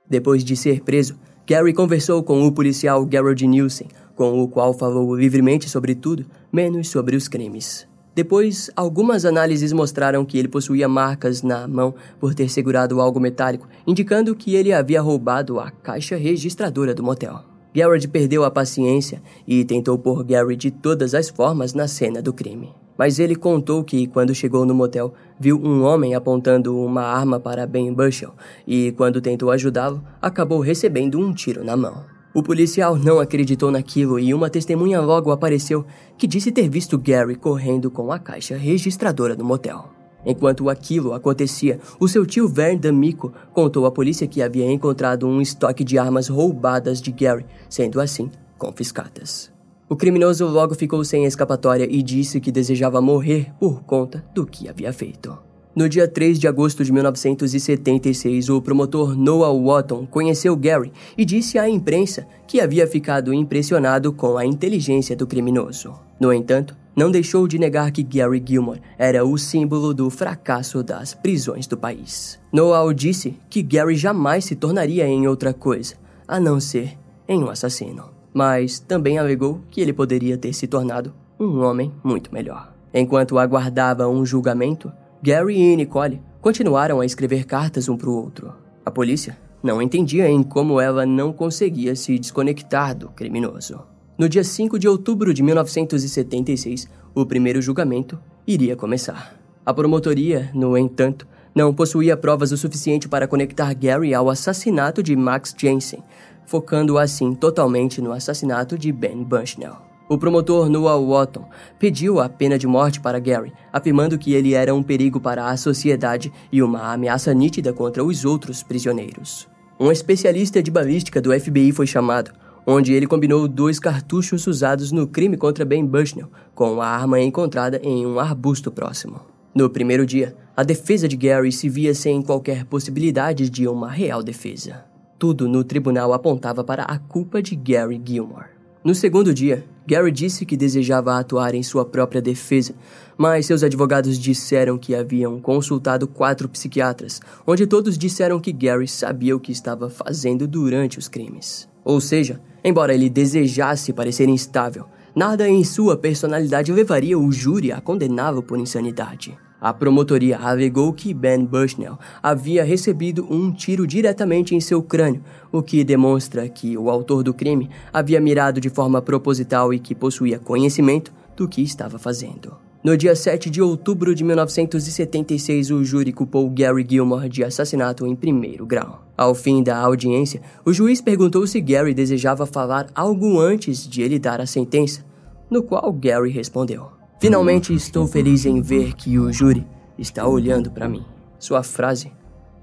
Depois 0.07 0.43
de 0.43 0.55
ser 0.55 0.81
preso, 0.81 1.17
Gary 1.47 1.73
conversou 1.73 2.21
com 2.21 2.45
o 2.45 2.51
policial 2.51 3.07
Gerald 3.11 3.47
Nielsen, 3.47 3.87
com 4.15 4.43
o 4.43 4.47
qual 4.47 4.75
falou 4.75 5.15
livremente 5.15 5.67
sobre 5.67 5.95
tudo, 5.95 6.23
menos 6.53 6.89
sobre 6.89 7.15
os 7.15 7.27
crimes. 7.27 7.89
Depois, 8.13 8.69
algumas 8.75 9.23
análises 9.23 9.71
mostraram 9.71 10.25
que 10.25 10.37
ele 10.37 10.49
possuía 10.49 10.87
marcas 10.87 11.41
na 11.41 11.65
mão 11.65 11.95
por 12.19 12.35
ter 12.35 12.49
segurado 12.49 12.99
algo 12.99 13.19
metálico, 13.19 13.69
indicando 13.87 14.35
que 14.35 14.53
ele 14.53 14.73
havia 14.73 15.01
roubado 15.01 15.59
a 15.59 15.71
caixa 15.71 16.17
registradora 16.17 16.93
do 16.93 17.03
motel. 17.03 17.51
Garrett 17.73 18.05
perdeu 18.09 18.43
a 18.43 18.51
paciência 18.51 19.21
e 19.47 19.63
tentou 19.63 19.97
pôr 19.97 20.25
Gary 20.25 20.57
de 20.57 20.71
todas 20.71 21.15
as 21.15 21.29
formas 21.29 21.73
na 21.73 21.87
cena 21.87 22.21
do 22.21 22.33
crime. 22.33 22.73
Mas 22.97 23.17
ele 23.17 23.35
contou 23.35 23.81
que, 23.81 24.07
quando 24.07 24.35
chegou 24.35 24.65
no 24.65 24.75
motel, 24.75 25.13
viu 25.39 25.57
um 25.57 25.83
homem 25.83 26.13
apontando 26.13 26.77
uma 26.77 27.03
arma 27.03 27.39
para 27.39 27.65
Ben 27.65 27.93
Bushel 27.93 28.33
e, 28.67 28.91
quando 28.91 29.21
tentou 29.21 29.49
ajudá-lo, 29.49 30.03
acabou 30.21 30.59
recebendo 30.59 31.17
um 31.17 31.33
tiro 31.33 31.63
na 31.63 31.77
mão. 31.77 32.10
O 32.33 32.41
policial 32.41 32.95
não 32.95 33.19
acreditou 33.19 33.69
naquilo 33.71 34.17
e 34.17 34.33
uma 34.33 34.49
testemunha 34.49 35.01
logo 35.01 35.31
apareceu 35.31 35.85
que 36.17 36.25
disse 36.25 36.49
ter 36.51 36.69
visto 36.69 36.97
Gary 36.97 37.35
correndo 37.35 37.91
com 37.91 38.09
a 38.09 38.17
caixa 38.17 38.55
registradora 38.55 39.35
do 39.35 39.43
motel. 39.43 39.89
Enquanto 40.25 40.69
aquilo 40.69 41.13
acontecia, 41.13 41.79
o 41.99 42.07
seu 42.07 42.25
tio 42.25 42.47
Vern 42.47 42.77
D'Amico 42.77 43.33
contou 43.51 43.85
à 43.85 43.91
polícia 43.91 44.27
que 44.27 44.41
havia 44.41 44.71
encontrado 44.71 45.27
um 45.27 45.41
estoque 45.41 45.83
de 45.83 45.97
armas 45.97 46.29
roubadas 46.29 47.01
de 47.01 47.11
Gary, 47.11 47.45
sendo 47.69 47.99
assim 47.99 48.31
confiscadas. 48.57 49.51
O 49.89 49.95
criminoso 49.95 50.45
logo 50.47 50.73
ficou 50.73 51.03
sem 51.03 51.25
escapatória 51.25 51.85
e 51.89 52.01
disse 52.01 52.39
que 52.39 52.51
desejava 52.51 53.01
morrer 53.01 53.51
por 53.59 53.83
conta 53.83 54.23
do 54.33 54.45
que 54.45 54.69
havia 54.69 54.93
feito. 54.93 55.50
No 55.73 55.87
dia 55.87 56.05
3 56.05 56.37
de 56.37 56.49
agosto 56.49 56.83
de 56.83 56.91
1976, 56.91 58.49
o 58.49 58.61
promotor 58.61 59.15
Noah 59.15 59.57
Watton 59.57 60.05
conheceu 60.05 60.53
Gary 60.57 60.91
e 61.17 61.23
disse 61.23 61.57
à 61.57 61.69
imprensa 61.69 62.27
que 62.45 62.59
havia 62.59 62.85
ficado 62.85 63.33
impressionado 63.33 64.11
com 64.11 64.37
a 64.37 64.45
inteligência 64.45 65.15
do 65.15 65.25
criminoso. 65.25 65.93
No 66.19 66.33
entanto, 66.33 66.75
não 66.93 67.09
deixou 67.09 67.47
de 67.47 67.57
negar 67.57 67.89
que 67.91 68.03
Gary 68.03 68.43
Gilmore 68.45 68.81
era 68.97 69.23
o 69.23 69.37
símbolo 69.37 69.93
do 69.93 70.09
fracasso 70.09 70.83
das 70.83 71.13
prisões 71.13 71.67
do 71.67 71.77
país. 71.77 72.37
Noah 72.51 72.93
disse 72.93 73.37
que 73.49 73.61
Gary 73.61 73.95
jamais 73.95 74.43
se 74.43 74.57
tornaria 74.57 75.07
em 75.07 75.25
outra 75.25 75.53
coisa, 75.53 75.95
a 76.27 76.37
não 76.37 76.59
ser 76.59 76.97
em 77.29 77.41
um 77.41 77.49
assassino. 77.49 78.09
Mas 78.33 78.77
também 78.77 79.17
alegou 79.17 79.61
que 79.71 79.79
ele 79.79 79.93
poderia 79.93 80.37
ter 80.37 80.51
se 80.51 80.67
tornado 80.67 81.13
um 81.39 81.61
homem 81.63 81.93
muito 82.03 82.33
melhor. 82.33 82.73
Enquanto 82.93 83.39
aguardava 83.39 84.07
um 84.09 84.25
julgamento, 84.25 84.91
Gary 85.23 85.55
e 85.55 85.75
Nicole 85.75 86.19
continuaram 86.41 86.99
a 86.99 87.05
escrever 87.05 87.45
cartas 87.45 87.87
um 87.87 87.95
para 87.95 88.09
o 88.09 88.15
outro. 88.15 88.53
A 88.83 88.89
polícia 88.89 89.37
não 89.61 89.79
entendia 89.79 90.27
em 90.27 90.41
como 90.41 90.81
ela 90.81 91.05
não 91.05 91.31
conseguia 91.31 91.95
se 91.95 92.17
desconectar 92.17 92.95
do 92.95 93.09
criminoso. 93.09 93.83
No 94.17 94.27
dia 94.27 94.43
5 94.43 94.79
de 94.79 94.87
outubro 94.87 95.31
de 95.31 95.43
1976, 95.43 96.89
o 97.13 97.23
primeiro 97.23 97.61
julgamento 97.61 98.19
iria 98.47 98.75
começar. 98.75 99.39
A 99.63 99.71
promotoria, 99.71 100.49
no 100.55 100.75
entanto, 100.75 101.27
não 101.53 101.71
possuía 101.71 102.17
provas 102.17 102.51
o 102.51 102.57
suficiente 102.57 103.07
para 103.07 103.27
conectar 103.27 103.71
Gary 103.75 104.15
ao 104.15 104.27
assassinato 104.27 105.03
de 105.03 105.15
Max 105.15 105.53
Jensen, 105.55 106.03
focando 106.47 106.97
assim 106.97 107.35
totalmente 107.35 108.01
no 108.01 108.11
assassinato 108.11 108.75
de 108.75 108.91
Ben 108.91 109.23
Bushnell. 109.23 109.90
O 110.11 110.17
promotor 110.17 110.69
Noah 110.69 110.99
Watton 110.99 111.45
pediu 111.79 112.19
a 112.19 112.27
pena 112.27 112.59
de 112.59 112.67
morte 112.67 112.99
para 112.99 113.17
Gary, 113.17 113.53
afirmando 113.71 114.17
que 114.17 114.33
ele 114.33 114.53
era 114.53 114.75
um 114.75 114.83
perigo 114.83 115.21
para 115.21 115.49
a 115.49 115.55
sociedade 115.55 116.29
e 116.51 116.61
uma 116.61 116.91
ameaça 116.91 117.33
nítida 117.33 117.71
contra 117.71 118.03
os 118.03 118.25
outros 118.25 118.61
prisioneiros. 118.61 119.47
Um 119.79 119.89
especialista 119.89 120.61
de 120.61 120.69
balística 120.69 121.21
do 121.21 121.31
FBI 121.31 121.71
foi 121.71 121.87
chamado, 121.87 122.33
onde 122.67 122.91
ele 122.91 123.07
combinou 123.07 123.47
dois 123.47 123.79
cartuchos 123.79 124.45
usados 124.47 124.91
no 124.91 125.07
crime 125.07 125.37
contra 125.37 125.63
Ben 125.63 125.85
Bushnell 125.85 126.29
com 126.53 126.81
a 126.81 126.87
arma 126.87 127.21
encontrada 127.21 127.79
em 127.81 128.05
um 128.05 128.19
arbusto 128.19 128.69
próximo. 128.69 129.21
No 129.55 129.69
primeiro 129.69 130.05
dia, 130.05 130.35
a 130.57 130.63
defesa 130.63 131.07
de 131.07 131.15
Gary 131.15 131.53
se 131.53 131.69
via 131.69 131.95
sem 131.95 132.21
qualquer 132.21 132.65
possibilidade 132.65 133.49
de 133.49 133.65
uma 133.65 133.89
real 133.89 134.21
defesa. 134.21 134.83
Tudo 135.17 135.47
no 135.47 135.63
tribunal 135.63 136.11
apontava 136.11 136.65
para 136.65 136.83
a 136.83 136.99
culpa 136.99 137.41
de 137.41 137.55
Gary 137.55 138.01
Gilmore. 138.03 138.50
No 138.83 138.95
segundo 138.95 139.31
dia, 139.31 139.63
Gary 139.85 140.11
disse 140.11 140.43
que 140.43 140.57
desejava 140.57 141.19
atuar 141.19 141.53
em 141.53 141.61
sua 141.61 141.85
própria 141.85 142.19
defesa, 142.19 142.73
mas 143.15 143.45
seus 143.45 143.61
advogados 143.61 144.17
disseram 144.17 144.75
que 144.75 144.95
haviam 144.95 145.39
consultado 145.39 146.07
quatro 146.07 146.49
psiquiatras, 146.49 147.21
onde 147.45 147.67
todos 147.67 147.95
disseram 147.95 148.39
que 148.39 148.51
Gary 148.51 148.87
sabia 148.87 149.35
o 149.35 149.39
que 149.39 149.51
estava 149.51 149.87
fazendo 149.87 150.47
durante 150.47 150.97
os 150.97 151.07
crimes. 151.07 151.69
Ou 151.85 152.01
seja, 152.01 152.41
embora 152.63 152.91
ele 152.91 153.07
desejasse 153.07 153.93
parecer 153.93 154.27
instável, 154.27 154.85
nada 155.15 155.47
em 155.47 155.63
sua 155.63 155.95
personalidade 155.95 156.71
levaria 156.71 157.19
o 157.19 157.31
júri 157.31 157.71
a 157.71 157.79
condená-lo 157.79 158.41
por 158.41 158.57
insanidade. 158.57 159.37
A 159.61 159.71
promotoria 159.71 160.39
alegou 160.39 160.91
que 160.91 161.13
Ben 161.13 161.45
Bushnell 161.45 161.99
havia 162.23 162.63
recebido 162.63 163.27
um 163.29 163.51
tiro 163.51 163.85
diretamente 163.85 164.55
em 164.55 164.59
seu 164.59 164.81
crânio, 164.81 165.21
o 165.51 165.61
que 165.61 165.83
demonstra 165.83 166.49
que 166.49 166.75
o 166.75 166.89
autor 166.89 167.21
do 167.21 167.31
crime 167.31 167.69
havia 167.93 168.19
mirado 168.19 168.59
de 168.59 168.71
forma 168.71 169.03
proposital 169.03 169.71
e 169.71 169.77
que 169.77 169.93
possuía 169.93 170.39
conhecimento 170.39 171.13
do 171.37 171.47
que 171.47 171.61
estava 171.61 171.99
fazendo. 171.99 172.57
No 172.83 172.97
dia 172.97 173.15
7 173.15 173.51
de 173.51 173.61
outubro 173.61 174.15
de 174.15 174.23
1976, 174.23 175.69
o 175.69 175.83
júri 175.83 176.11
culpou 176.11 176.49
Gary 176.49 176.83
Gilmore 176.89 177.29
de 177.29 177.43
assassinato 177.43 178.07
em 178.07 178.15
primeiro 178.15 178.65
grau. 178.65 179.05
Ao 179.15 179.35
fim 179.35 179.61
da 179.61 179.77
audiência, 179.77 180.41
o 180.65 180.73
juiz 180.73 180.99
perguntou 180.99 181.45
se 181.45 181.61
Gary 181.61 181.93
desejava 181.93 182.47
falar 182.47 182.87
algo 182.95 183.39
antes 183.39 183.87
de 183.87 184.01
ele 184.01 184.17
dar 184.17 184.41
a 184.41 184.47
sentença, 184.47 185.05
no 185.47 185.61
qual 185.61 185.93
Gary 185.93 186.31
respondeu: 186.31 186.87
Finalmente 187.21 187.71
estou 187.71 188.07
feliz 188.07 188.47
em 188.47 188.63
ver 188.63 188.95
que 188.95 189.19
o 189.19 189.31
júri 189.31 189.63
está 189.95 190.27
olhando 190.27 190.71
para 190.71 190.89
mim. 190.89 191.05
Sua 191.37 191.61
frase 191.61 192.11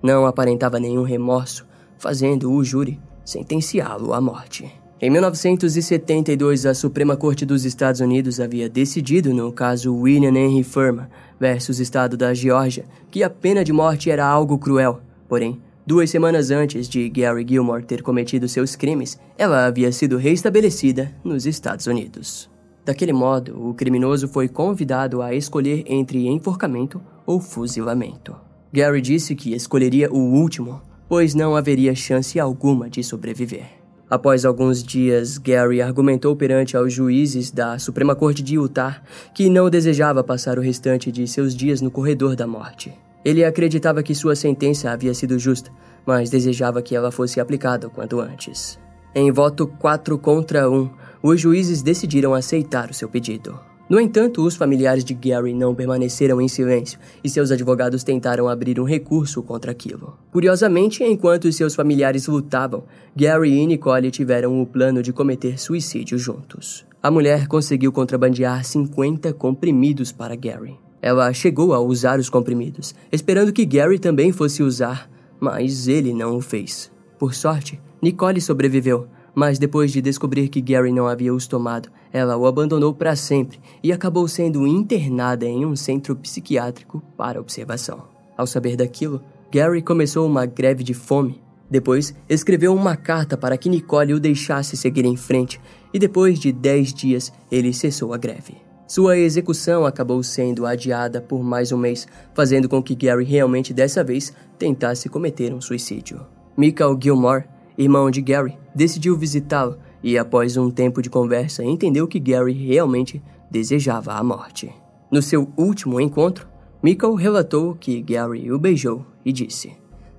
não 0.02 0.26
aparentava 0.26 0.80
nenhum 0.80 1.04
remorso, 1.04 1.64
fazendo 1.96 2.50
o 2.50 2.64
júri 2.64 2.98
sentenciá-lo 3.24 4.12
à 4.12 4.20
morte. 4.20 4.68
Em 5.00 5.10
1972, 5.10 6.66
a 6.66 6.74
Suprema 6.74 7.16
Corte 7.16 7.46
dos 7.46 7.64
Estados 7.64 8.00
Unidos 8.00 8.40
havia 8.40 8.68
decidido 8.68 9.32
no 9.32 9.52
caso 9.52 9.94
William 9.94 10.36
Henry 10.36 10.64
Furman 10.64 11.06
versus 11.38 11.78
Estado 11.78 12.16
da 12.16 12.34
Geórgia 12.34 12.84
que 13.12 13.22
a 13.22 13.30
pena 13.30 13.62
de 13.62 13.72
morte 13.72 14.10
era 14.10 14.26
algo 14.26 14.58
cruel. 14.58 15.00
Porém, 15.28 15.62
duas 15.86 16.10
semanas 16.10 16.50
antes 16.50 16.88
de 16.88 17.08
Gary 17.08 17.46
Gilmore 17.48 17.84
ter 17.84 18.02
cometido 18.02 18.48
seus 18.48 18.74
crimes, 18.74 19.20
ela 19.38 19.66
havia 19.66 19.92
sido 19.92 20.16
reestabelecida 20.16 21.14
nos 21.22 21.46
Estados 21.46 21.86
Unidos. 21.86 22.50
Daquele 22.88 23.12
modo, 23.12 23.68
o 23.68 23.74
criminoso 23.74 24.26
foi 24.26 24.48
convidado 24.48 25.20
a 25.20 25.34
escolher 25.34 25.84
entre 25.86 26.26
enforcamento 26.26 26.98
ou 27.26 27.38
fuzilamento. 27.38 28.34
Gary 28.72 29.02
disse 29.02 29.34
que 29.34 29.52
escolheria 29.52 30.10
o 30.10 30.16
último, 30.16 30.80
pois 31.06 31.34
não 31.34 31.54
haveria 31.54 31.94
chance 31.94 32.40
alguma 32.40 32.88
de 32.88 33.04
sobreviver. 33.04 33.66
Após 34.08 34.46
alguns 34.46 34.82
dias, 34.82 35.36
Gary 35.36 35.82
argumentou 35.82 36.34
perante 36.34 36.78
aos 36.78 36.90
juízes 36.90 37.50
da 37.50 37.78
Suprema 37.78 38.16
Corte 38.16 38.42
de 38.42 38.54
Utah 38.54 39.02
que 39.34 39.50
não 39.50 39.68
desejava 39.68 40.24
passar 40.24 40.58
o 40.58 40.62
restante 40.62 41.12
de 41.12 41.28
seus 41.28 41.54
dias 41.54 41.82
no 41.82 41.90
corredor 41.90 42.34
da 42.34 42.46
morte. 42.46 42.94
Ele 43.22 43.44
acreditava 43.44 44.02
que 44.02 44.14
sua 44.14 44.34
sentença 44.34 44.90
havia 44.90 45.12
sido 45.12 45.38
justa, 45.38 45.70
mas 46.06 46.30
desejava 46.30 46.80
que 46.80 46.96
ela 46.96 47.12
fosse 47.12 47.38
aplicada 47.38 47.86
o 47.86 47.90
quanto 47.90 48.18
antes. 48.18 48.78
Em 49.14 49.30
voto 49.30 49.66
4 49.66 50.18
contra 50.18 50.70
1, 50.70 50.88
os 51.22 51.40
juízes 51.40 51.82
decidiram 51.82 52.34
aceitar 52.34 52.90
o 52.90 52.94
seu 52.94 53.08
pedido. 53.08 53.58
No 53.88 53.98
entanto, 53.98 54.44
os 54.44 54.54
familiares 54.54 55.02
de 55.02 55.14
Gary 55.14 55.54
não 55.54 55.74
permaneceram 55.74 56.42
em 56.42 56.48
silêncio 56.48 56.98
e 57.24 57.30
seus 57.30 57.50
advogados 57.50 58.04
tentaram 58.04 58.46
abrir 58.46 58.78
um 58.78 58.84
recurso 58.84 59.42
contra 59.42 59.72
aquilo. 59.72 60.18
Curiosamente, 60.30 61.02
enquanto 61.02 61.50
seus 61.50 61.74
familiares 61.74 62.26
lutavam, 62.26 62.84
Gary 63.16 63.52
e 63.52 63.66
Nicole 63.66 64.10
tiveram 64.10 64.60
o 64.60 64.66
plano 64.66 65.02
de 65.02 65.10
cometer 65.10 65.58
suicídio 65.58 66.18
juntos. 66.18 66.84
A 67.02 67.10
mulher 67.10 67.46
conseguiu 67.46 67.90
contrabandear 67.90 68.62
50 68.62 69.32
comprimidos 69.32 70.12
para 70.12 70.36
Gary. 70.36 70.76
Ela 71.00 71.32
chegou 71.32 71.72
a 71.72 71.80
usar 71.80 72.18
os 72.18 72.28
comprimidos, 72.28 72.94
esperando 73.10 73.52
que 73.54 73.64
Gary 73.64 73.98
também 73.98 74.32
fosse 74.32 74.62
usar, 74.62 75.08
mas 75.40 75.88
ele 75.88 76.12
não 76.12 76.36
o 76.36 76.40
fez. 76.42 76.90
Por 77.18 77.34
sorte, 77.34 77.80
Nicole 78.02 78.40
sobreviveu, 78.40 79.06
mas 79.38 79.56
depois 79.56 79.92
de 79.92 80.02
descobrir 80.02 80.48
que 80.48 80.60
Gary 80.60 80.90
não 80.90 81.06
havia 81.06 81.32
os 81.32 81.46
tomado, 81.46 81.88
ela 82.12 82.36
o 82.36 82.44
abandonou 82.44 82.92
para 82.92 83.14
sempre 83.14 83.60
e 83.80 83.92
acabou 83.92 84.26
sendo 84.26 84.66
internada 84.66 85.46
em 85.46 85.64
um 85.64 85.76
centro 85.76 86.16
psiquiátrico 86.16 87.00
para 87.16 87.40
observação. 87.40 88.02
Ao 88.36 88.48
saber 88.48 88.74
daquilo, 88.74 89.22
Gary 89.48 89.80
começou 89.80 90.26
uma 90.26 90.44
greve 90.44 90.82
de 90.82 90.92
fome. 90.92 91.40
Depois, 91.70 92.12
escreveu 92.28 92.74
uma 92.74 92.96
carta 92.96 93.36
para 93.36 93.56
que 93.56 93.68
Nicole 93.68 94.12
o 94.12 94.18
deixasse 94.18 94.76
seguir 94.76 95.04
em 95.04 95.16
frente, 95.16 95.60
e 95.94 96.00
depois 96.00 96.40
de 96.40 96.50
10 96.50 96.92
dias, 96.92 97.32
ele 97.48 97.72
cessou 97.72 98.12
a 98.12 98.16
greve. 98.16 98.56
Sua 98.88 99.16
execução 99.16 99.86
acabou 99.86 100.20
sendo 100.20 100.66
adiada 100.66 101.20
por 101.20 101.44
mais 101.44 101.70
um 101.70 101.78
mês, 101.78 102.08
fazendo 102.34 102.68
com 102.68 102.82
que 102.82 102.96
Gary 102.96 103.24
realmente 103.24 103.72
dessa 103.72 104.02
vez 104.02 104.32
tentasse 104.58 105.08
cometer 105.08 105.54
um 105.54 105.60
suicídio. 105.60 106.26
Michael 106.56 106.98
Gilmore 107.00 107.44
irmão 107.78 108.10
de 108.10 108.20
Gary, 108.20 108.58
decidiu 108.74 109.16
visitá-lo 109.16 109.78
e, 110.02 110.18
após 110.18 110.56
um 110.56 110.70
tempo 110.70 111.00
de 111.00 111.08
conversa, 111.08 111.64
entendeu 111.64 112.08
que 112.08 112.18
Gary 112.18 112.52
realmente 112.52 113.22
desejava 113.48 114.14
a 114.14 114.22
morte. 114.22 114.70
No 115.10 115.22
seu 115.22 115.48
último 115.56 116.00
encontro, 116.00 116.48
Michael 116.82 117.14
relatou 117.14 117.74
que 117.74 118.02
Gary 118.02 118.50
o 118.52 118.58
beijou 118.58 119.06
e 119.24 119.32
disse: 119.32 119.72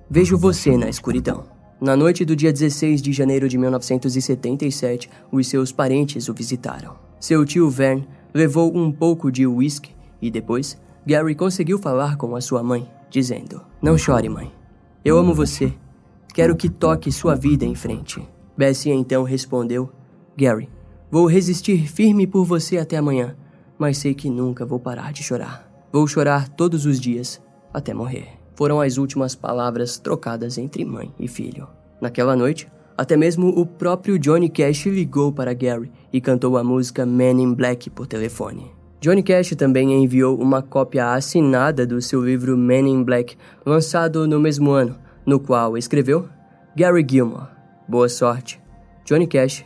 Vejo 0.08 0.36
você 0.36 0.76
na 0.76 0.88
escuridão. 0.88 1.44
Na 1.80 1.96
noite 1.96 2.24
do 2.24 2.36
dia 2.36 2.52
16 2.52 3.00
de 3.00 3.12
janeiro 3.12 3.48
de 3.48 3.56
1977, 3.56 5.08
os 5.30 5.46
seus 5.46 5.72
parentes 5.72 6.28
o 6.28 6.34
visitaram. 6.34 6.94
Seu 7.18 7.44
tio 7.44 7.70
Vern 7.70 8.06
levou 8.34 8.76
um 8.76 8.90
pouco 8.90 9.30
de 9.30 9.46
uísque 9.46 9.92
e 10.20 10.30
depois 10.30 10.78
Gary 11.06 11.34
conseguiu 11.34 11.78
falar 11.78 12.16
com 12.16 12.36
a 12.36 12.40
sua 12.40 12.62
mãe, 12.62 12.90
dizendo: 13.08 13.62
Não 13.80 13.96
chore, 13.96 14.28
mãe. 14.28 14.52
Eu 15.02 15.16
amo 15.16 15.32
você 15.32 15.72
Quero 16.32 16.56
que 16.56 16.68
toque 16.68 17.10
sua 17.10 17.34
vida 17.34 17.64
em 17.64 17.74
frente. 17.74 18.22
Bessie 18.56 18.92
então 18.92 19.22
respondeu: 19.24 19.90
Gary, 20.36 20.68
vou 21.10 21.26
resistir 21.26 21.88
firme 21.88 22.26
por 22.26 22.44
você 22.44 22.78
até 22.78 22.96
amanhã, 22.96 23.36
mas 23.78 23.98
sei 23.98 24.14
que 24.14 24.30
nunca 24.30 24.64
vou 24.64 24.78
parar 24.78 25.12
de 25.12 25.22
chorar. 25.22 25.68
Vou 25.92 26.06
chorar 26.06 26.48
todos 26.48 26.86
os 26.86 27.00
dias 27.00 27.42
até 27.74 27.92
morrer. 27.92 28.28
Foram 28.54 28.80
as 28.80 28.96
últimas 28.96 29.34
palavras 29.34 29.98
trocadas 29.98 30.58
entre 30.58 30.84
mãe 30.84 31.12
e 31.18 31.26
filho. 31.26 31.66
Naquela 32.00 32.36
noite, 32.36 32.68
até 32.96 33.16
mesmo 33.16 33.48
o 33.48 33.64
próprio 33.64 34.18
Johnny 34.18 34.48
Cash 34.48 34.86
ligou 34.86 35.32
para 35.32 35.54
Gary 35.54 35.90
e 36.12 36.20
cantou 36.20 36.56
a 36.56 36.62
música 36.62 37.06
Man 37.06 37.40
in 37.40 37.54
Black 37.54 37.90
por 37.90 38.06
telefone. 38.06 38.70
Johnny 39.00 39.22
Cash 39.22 39.56
também 39.56 40.04
enviou 40.04 40.38
uma 40.38 40.60
cópia 40.60 41.14
assinada 41.14 41.86
do 41.86 42.02
seu 42.02 42.22
livro 42.22 42.56
Men 42.56 42.86
in 42.86 43.02
Black, 43.02 43.34
lançado 43.64 44.28
no 44.28 44.38
mesmo 44.38 44.70
ano, 44.72 44.94
no 45.24 45.38
qual 45.38 45.76
escreveu 45.76 46.28
Gary 46.76 47.06
Gilmore. 47.08 47.48
Boa 47.88 48.08
sorte. 48.08 48.60
Johnny 49.04 49.26
Cash, 49.26 49.64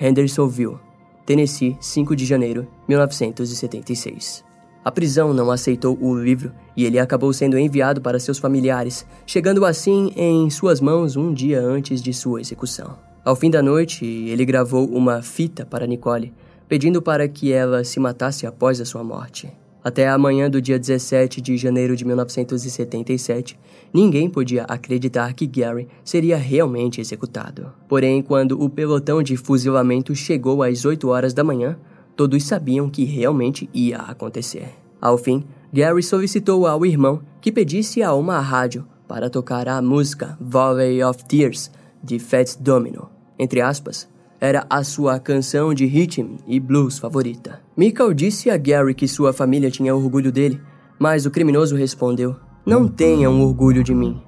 Hendersonville, 0.00 0.78
Tennessee, 1.26 1.76
5 1.80 2.16
de 2.16 2.24
janeiro, 2.24 2.66
1976. 2.88 4.44
A 4.84 4.92
prisão 4.92 5.34
não 5.34 5.50
aceitou 5.50 5.98
o 6.00 6.16
livro 6.16 6.52
e 6.76 6.84
ele 6.84 6.98
acabou 6.98 7.32
sendo 7.32 7.58
enviado 7.58 8.00
para 8.00 8.20
seus 8.20 8.38
familiares, 8.38 9.04
chegando 9.26 9.64
assim 9.64 10.12
em 10.16 10.48
suas 10.48 10.80
mãos 10.80 11.16
um 11.16 11.34
dia 11.34 11.60
antes 11.60 12.00
de 12.00 12.12
sua 12.12 12.40
execução. 12.40 12.96
Ao 13.24 13.34
fim 13.34 13.50
da 13.50 13.60
noite, 13.60 14.04
ele 14.04 14.44
gravou 14.44 14.86
uma 14.86 15.20
fita 15.22 15.66
para 15.66 15.86
Nicole, 15.86 16.32
pedindo 16.68 17.02
para 17.02 17.28
que 17.28 17.52
ela 17.52 17.82
se 17.82 17.98
matasse 17.98 18.46
após 18.46 18.80
a 18.80 18.84
sua 18.84 19.02
morte. 19.02 19.52
Até 19.86 20.08
a 20.08 20.18
manhã 20.18 20.50
do 20.50 20.60
dia 20.60 20.80
17 20.80 21.40
de 21.40 21.56
janeiro 21.56 21.94
de 21.94 22.04
1977, 22.04 23.56
ninguém 23.94 24.28
podia 24.28 24.64
acreditar 24.64 25.32
que 25.32 25.46
Gary 25.46 25.86
seria 26.04 26.36
realmente 26.36 27.00
executado. 27.00 27.72
Porém, 27.88 28.20
quando 28.20 28.60
o 28.60 28.68
pelotão 28.68 29.22
de 29.22 29.36
fuzilamento 29.36 30.12
chegou 30.12 30.64
às 30.64 30.84
8 30.84 31.06
horas 31.06 31.32
da 31.32 31.44
manhã, 31.44 31.78
todos 32.16 32.42
sabiam 32.42 32.90
que 32.90 33.04
realmente 33.04 33.70
ia 33.72 33.98
acontecer. 33.98 34.70
Ao 35.00 35.16
fim, 35.16 35.44
Gary 35.72 36.02
solicitou 36.02 36.66
ao 36.66 36.84
irmão 36.84 37.22
que 37.40 37.52
pedisse 37.52 38.02
a 38.02 38.12
uma 38.12 38.40
rádio 38.40 38.84
para 39.06 39.30
tocar 39.30 39.68
a 39.68 39.80
música 39.80 40.36
Valley 40.40 41.00
of 41.04 41.24
Tears 41.26 41.70
de 42.02 42.18
Fats 42.18 42.56
Domino. 42.56 43.08
Entre 43.38 43.60
aspas, 43.60 44.08
era 44.40 44.66
a 44.68 44.84
sua 44.84 45.18
canção 45.18 45.72
de 45.72 45.86
rhythm 45.86 46.36
e 46.46 46.60
blues 46.60 46.98
favorita. 46.98 47.60
Michael 47.76 48.14
disse 48.14 48.50
a 48.50 48.56
Gary 48.56 48.94
que 48.94 49.08
sua 49.08 49.32
família 49.32 49.70
tinha 49.70 49.94
orgulho 49.94 50.30
dele, 50.30 50.60
mas 50.98 51.26
o 51.26 51.30
criminoso 51.30 51.76
respondeu: 51.76 52.36
Não 52.64 52.88
tenham 52.88 53.40
orgulho 53.42 53.82
de 53.82 53.94
mim. 53.94 54.20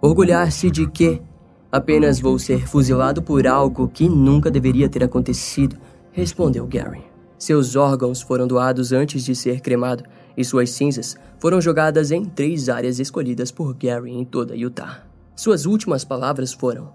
Orgulhar-se 0.00 0.70
de 0.70 0.88
quê? 0.88 1.20
Apenas 1.70 2.20
vou 2.20 2.38
ser 2.38 2.66
fuzilado 2.66 3.20
por 3.22 3.46
algo 3.46 3.88
que 3.88 4.08
nunca 4.08 4.50
deveria 4.50 4.88
ter 4.88 5.04
acontecido, 5.04 5.76
respondeu 6.12 6.66
Gary. 6.66 7.02
Seus 7.38 7.76
órgãos 7.76 8.20
foram 8.22 8.46
doados 8.46 8.90
antes 8.90 9.22
de 9.22 9.34
ser 9.34 9.60
cremado 9.60 10.02
e 10.36 10.44
suas 10.44 10.70
cinzas 10.70 11.16
foram 11.38 11.60
jogadas 11.60 12.10
em 12.10 12.24
três 12.24 12.68
áreas 12.68 12.98
escolhidas 12.98 13.52
por 13.52 13.74
Gary 13.74 14.12
em 14.12 14.24
toda 14.24 14.56
Utah. 14.56 15.02
Suas 15.36 15.66
últimas 15.66 16.04
palavras 16.04 16.52
foram: 16.52 16.90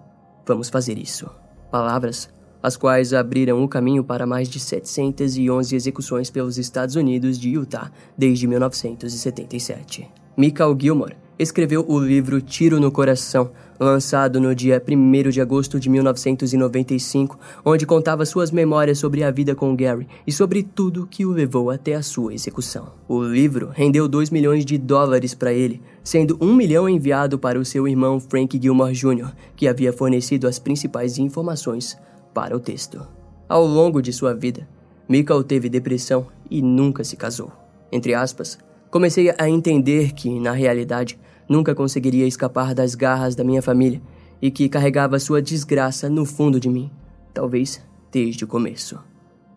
Vamos 0.46 0.70
fazer 0.70 0.98
isso. 0.98 1.30
Palavras 1.72 2.30
as 2.63 2.78
quais 2.78 3.13
abriram 3.13 3.62
o 3.62 3.67
caminho 3.67 4.06
para 4.06 4.26
mais 4.26 4.47
de 4.47 4.58
711 4.58 5.76
execuções 5.76 6.30
pelos 6.30 6.58
Estados 6.58 6.95
Unidos 6.95 7.38
de 7.38 7.49
Utah 7.49 7.91
desde 8.17 8.47
1977. 8.47 10.10
Michael 10.38 10.78
Gilmore 10.80 11.17
escreveu 11.38 11.84
o 11.88 11.99
livro 11.99 12.39
Tiro 12.41 12.80
no 12.80 12.91
Coração, 12.91 13.52
lançado 13.80 14.39
no 14.39 14.56
dia 14.56 14.82
1 14.88 15.30
de 15.30 15.41
agosto 15.41 15.80
de 15.80 15.89
1995, 15.89 17.38
onde 17.65 17.86
contava 17.86 18.26
suas 18.26 18.52
memórias 18.52 18.99
sobre 18.99 19.23
a 19.23 19.32
vida 19.32 19.54
com 19.54 19.76
Gary 19.76 20.08
e 20.26 20.32
sobre 20.32 20.63
tudo 20.63 21.08
que 21.08 21.26
o 21.26 21.32
levou 21.32 21.69
até 21.69 21.95
a 21.95 22.04
sua 22.04 22.34
execução. 22.34 22.93
O 23.08 23.21
livro 23.21 23.71
rendeu 23.73 24.08
2 24.08 24.30
milhões 24.30 24.63
de 24.63 24.78
dólares 24.78 25.34
para 25.34 25.52
ele, 25.52 25.82
sendo 26.04 26.38
1 26.39 26.54
milhão 26.56 26.88
enviado 26.88 27.38
para 27.38 27.60
o 27.60 27.65
seu 27.65 27.88
irmão 27.88 28.19
Frank 28.19 28.60
Gilmore 28.62 28.93
Jr., 28.93 29.34
que 29.56 29.67
havia 29.67 29.91
fornecido 29.91 30.47
as 30.47 30.60
principais 30.60 31.17
informações 31.17 31.97
para 32.34 32.56
o 32.56 32.60
texto. 32.60 33.06
Ao 33.48 33.65
longo 33.65 34.02
de 34.02 34.12
sua 34.12 34.34
vida, 34.34 34.67
Michael 35.08 35.43
teve 35.43 35.69
depressão 35.69 36.28
e 36.50 36.62
nunca 36.62 37.04
se 37.04 37.15
casou. 37.15 37.52
Entre 37.91 38.13
aspas, 38.13 38.58
comecei 38.89 39.34
a 39.38 39.50
entender 39.50 40.13
que, 40.13 40.39
na 40.39 40.52
realidade, 40.52 41.19
nunca 41.48 41.76
conseguiria 41.76 42.26
escapar 42.26 42.74
das 42.74 42.96
garras 42.96 43.36
da 43.36 43.43
minha 43.43 43.62
família 43.62 44.02
e 44.41 44.50
que 44.50 44.69
carregava 44.69 45.19
sua 45.19 45.41
desgraça 45.41 46.10
no 46.10 46.26
fundo 46.26 46.60
de 46.60 46.69
mim, 46.69 46.89
talvez 47.34 47.82
desde 48.12 48.43
o 48.43 48.48
começo. 48.48 49.00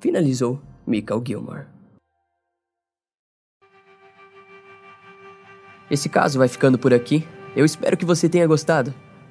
Finalizou 0.01 0.61
Michael 0.87 1.23
Gilmore. 1.27 1.67
Esse 5.91 6.09
caso 6.09 6.39
vai 6.39 6.49
ficando 6.49 6.79
por 6.79 6.93
aqui. 6.93 7.27
Eu 7.55 7.65
espero 7.65 7.97
que 7.97 8.05
você 8.05 8.29
tenha 8.29 8.47
gostado. 8.47 8.93